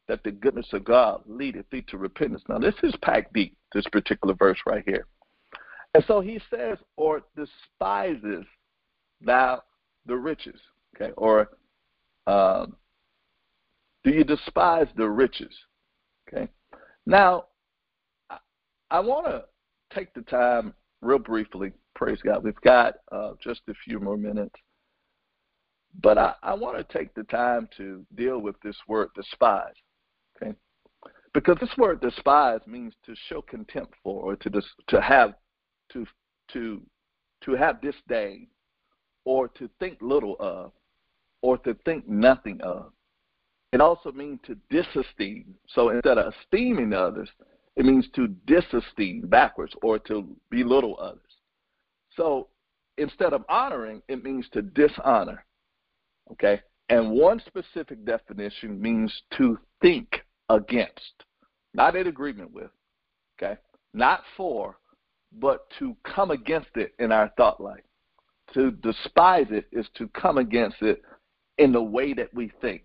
that 0.09 0.23
the 0.23 0.31
goodness 0.31 0.69
of 0.73 0.85
God 0.85 1.23
leadeth 1.27 1.67
thee 1.71 1.85
to 1.89 1.99
repentance. 1.99 2.43
Now, 2.49 2.59
this 2.59 2.75
is 2.83 2.95
packed 3.03 3.33
deep, 3.33 3.57
this 3.73 3.87
particular 3.91 4.35
verse 4.35 4.59
right 4.67 4.85
here. 4.87 5.07
And 5.95 6.05
so 6.07 6.21
he 6.21 6.39
says, 6.51 6.79
or 6.97 7.23
despises 7.35 8.45
thou 9.23 9.63
the 10.07 10.17
riches, 10.17 10.61
okay? 10.95 11.13
Or 11.17 11.51
um, 12.27 12.77
do 14.05 14.11
you 14.11 14.25
despise 14.25 14.87
the 14.97 15.09
riches, 15.09 15.55
okay? 16.29 16.49
Now, 17.07 17.47
I, 18.31 18.39
I 18.91 19.01
want 19.01 19.27
to 19.27 19.45
take 19.95 20.13
the 20.15 20.23
time 20.23 20.75
real 21.03 21.19
briefly. 21.19 21.73
Praise 21.95 22.21
God. 22.23 22.45
We've 22.45 22.61
got 22.63 22.95
uh, 23.11 23.33
just 23.43 23.63
a 23.69 23.75
few 23.85 24.01
more 24.01 24.17
minutes. 24.17 24.55
But 26.03 26.19
I, 26.19 26.35
I 26.43 26.55
want 26.55 26.77
to 26.77 26.99
take 26.99 27.15
the 27.15 27.23
time 27.25 27.69
to 27.79 28.05
deal 28.17 28.39
with 28.39 28.57
this 28.63 28.77
word 28.87 29.09
despise. 29.15 29.75
Okay? 30.37 30.55
Because 31.33 31.57
this 31.61 31.75
word 31.79 32.01
despise 32.01 32.61
means 32.67 32.95
to 33.07 33.15
show 33.29 33.43
contempt 33.43 33.95
for 34.03 34.23
or 34.23 34.37
to 34.37 34.51
dis, 34.51 34.65
to 34.89 35.01
have 35.01 35.35
to 35.93 36.07
to 36.53 36.83
to 37.45 37.53
have 37.53 37.81
disdain 37.81 38.49
or 39.27 39.49
to 39.49 39.69
think 39.79 39.99
little 40.01 40.37
of 40.41 40.73
or 41.43 41.59
to 41.59 41.75
think 41.85 42.09
nothing 42.09 42.59
of. 42.63 42.93
It 43.73 43.83
also 43.83 44.11
means 44.13 44.41
to 44.47 44.57
disesteem. 44.73 45.45
So 45.69 45.91
instead 45.91 46.17
of 46.17 46.33
esteeming 46.33 46.95
others, 46.95 47.29
it 47.77 47.85
means 47.85 48.07
to 48.15 48.29
disesteem 48.47 49.29
backwards 49.29 49.75
or 49.83 49.99
to 50.01 50.27
belittle 50.51 50.97
others. 50.99 51.21
So 52.17 52.49
instead 52.97 53.35
of 53.35 53.45
honoring, 53.51 54.01
it 54.09 54.25
means 54.25 54.47
to 54.53 54.63
dishonor. 54.63 55.45
Okay? 56.33 56.63
And 56.89 57.11
one 57.11 57.43
specific 57.47 58.05
definition 58.05 58.81
means 58.81 59.13
to 59.37 59.59
think 59.83 60.23
against, 60.49 61.25
not 61.75 61.97
in 61.97 62.07
agreement 62.07 62.53
with, 62.53 62.71
okay? 63.37 63.61
Not 63.93 64.23
for, 64.37 64.79
but 65.33 65.67
to 65.81 65.97
come 66.05 66.31
against 66.31 66.71
it 66.77 66.95
in 67.01 67.11
our 67.11 67.33
thought 67.37 67.61
life. 67.61 67.83
To 68.55 68.71
despise 68.71 69.47
it 69.51 69.67
is 69.73 69.87
to 69.97 70.09
come 70.09 70.39
against 70.39 70.81
it 70.81 71.03
in 71.59 71.73
the 71.73 71.83
way 71.83 72.15
that 72.15 72.33
we 72.33 72.53
think, 72.61 72.85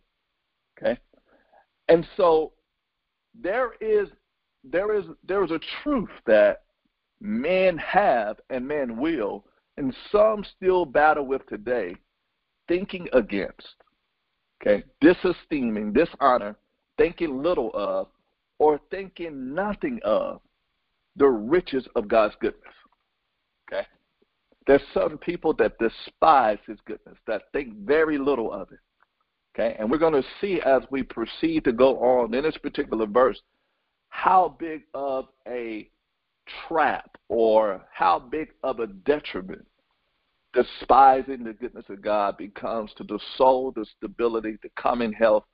okay? 0.77 0.99
And 1.87 2.05
so 2.17 2.53
there 3.39 3.73
is 3.79 4.09
there 4.63 4.93
is 4.93 5.05
there 5.23 5.43
is 5.43 5.51
a 5.51 5.59
truth 5.83 6.09
that 6.25 6.63
men 7.19 7.77
have 7.77 8.37
and 8.49 8.67
men 8.67 8.97
will, 8.97 9.45
and 9.77 9.95
some 10.11 10.43
still 10.57 10.85
battle 10.85 11.25
with 11.25 11.45
today, 11.47 11.95
thinking 12.67 13.07
against, 13.13 13.75
okay, 14.61 14.83
disesteeming, 14.99 15.93
dishonor, 15.93 16.55
thinking 16.97 17.41
little 17.41 17.71
of, 17.73 18.07
or 18.59 18.79
thinking 18.89 19.53
nothing 19.53 19.99
of 20.03 20.41
the 21.15 21.27
riches 21.27 21.87
of 21.95 22.07
God's 22.07 22.35
goodness. 22.39 22.73
Okay? 23.71 23.85
There's 24.67 24.81
some 24.93 25.17
people 25.17 25.53
that 25.53 25.77
despise 25.79 26.59
his 26.67 26.77
goodness, 26.85 27.17
that 27.27 27.43
think 27.51 27.75
very 27.79 28.17
little 28.17 28.51
of 28.51 28.71
it. 28.71 28.79
Okay, 29.53 29.75
and 29.77 29.91
we're 29.91 29.97
going 29.97 30.13
to 30.13 30.27
see 30.39 30.61
as 30.61 30.83
we 30.91 31.03
proceed 31.03 31.65
to 31.65 31.73
go 31.73 31.99
on 31.99 32.33
in 32.33 32.43
this 32.43 32.57
particular 32.57 33.05
verse 33.05 33.41
how 34.09 34.55
big 34.59 34.83
of 34.93 35.25
a 35.47 35.89
trap 36.67 37.17
or 37.27 37.81
how 37.91 38.19
big 38.19 38.49
of 38.63 38.79
a 38.79 38.87
detriment 38.87 39.65
despising 40.53 41.43
the 41.43 41.53
goodness 41.53 41.85
of 41.89 42.01
God 42.01 42.37
becomes 42.37 42.91
to 42.97 43.03
the 43.03 43.19
soul, 43.37 43.71
the 43.71 43.85
stability, 43.97 44.57
the 44.61 44.69
common 44.77 45.13
health, 45.13 45.45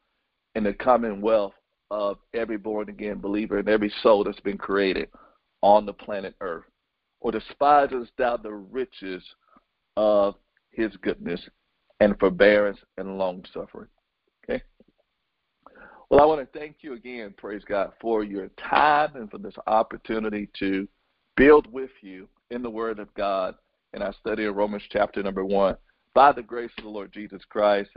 and 0.56 0.66
the 0.66 0.74
common 0.74 1.22
wealth 1.22 1.54
of 1.92 2.18
every 2.34 2.58
born 2.58 2.90
again 2.90 3.20
believer 3.20 3.60
and 3.60 3.70
every 3.70 3.92
soul 4.02 4.24
that's 4.24 4.40
been 4.40 4.58
created 4.58 5.10
on 5.62 5.86
the 5.86 5.94
planet 5.94 6.36
Earth. 6.42 6.66
Or 7.20 7.32
despises 7.32 8.08
thou 8.18 8.38
the 8.38 8.54
riches 8.54 9.24
of 9.96 10.36
his 10.72 10.96
goodness 10.98 11.42
and 12.00 12.18
forbearance 12.20 12.78
and 12.98 13.18
long 13.18 13.44
suffering. 13.54 13.90
Okay? 14.44 14.62
Well, 16.10 16.22
I 16.22 16.26
want 16.26 16.40
to 16.42 16.60
thank 16.60 16.78
you 16.82 16.94
again, 16.94 17.34
praise 17.38 17.64
God, 17.68 17.92
for 18.00 18.24
your 18.24 18.50
time 18.70 19.16
and 19.16 19.30
for 19.30 19.40
this 19.40 19.56
opportunity 19.66 20.50
to 20.60 20.88
build 21.36 21.72
with 21.72 21.90
you 22.02 22.30
in 22.52 22.62
the 22.62 22.70
Word 22.70 23.00
of 23.00 23.14
God 23.16 23.56
in 23.94 24.02
our 24.02 24.14
study 24.20 24.46
of 24.46 24.56
Romans 24.56 24.84
chapter 24.90 25.24
number 25.24 25.44
one. 25.44 25.76
By 26.14 26.32
the 26.32 26.44
grace 26.44 26.72
of 26.78 26.84
the 26.84 26.90
Lord 26.90 27.12
Jesus 27.12 27.42
Christ, 27.50 27.90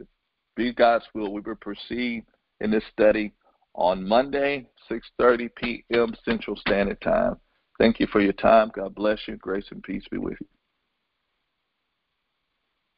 be 0.57 0.73
God's 0.73 1.05
will, 1.15 1.33
we 1.33 1.41
will 1.41 1.55
proceed 1.57 2.25
in 2.61 2.71
this 2.71 2.85
study 2.93 3.33
on 3.75 4.07
Monday, 4.07 4.67
6:30 4.91 5.49
p.m. 5.57 6.15
Central 6.25 6.57
Standard 6.57 7.01
Time. 7.01 7.37
Thank 7.81 7.99
you 7.99 8.07
for 8.09 8.21
your 8.21 8.35
time. 8.35 8.71
God 8.75 8.95
bless 8.95 9.27
you. 9.27 9.37
Grace 9.37 9.65
and 9.71 9.83
peace 9.83 10.05
be 10.11 10.19
with 10.19 10.37
you. 10.39 10.47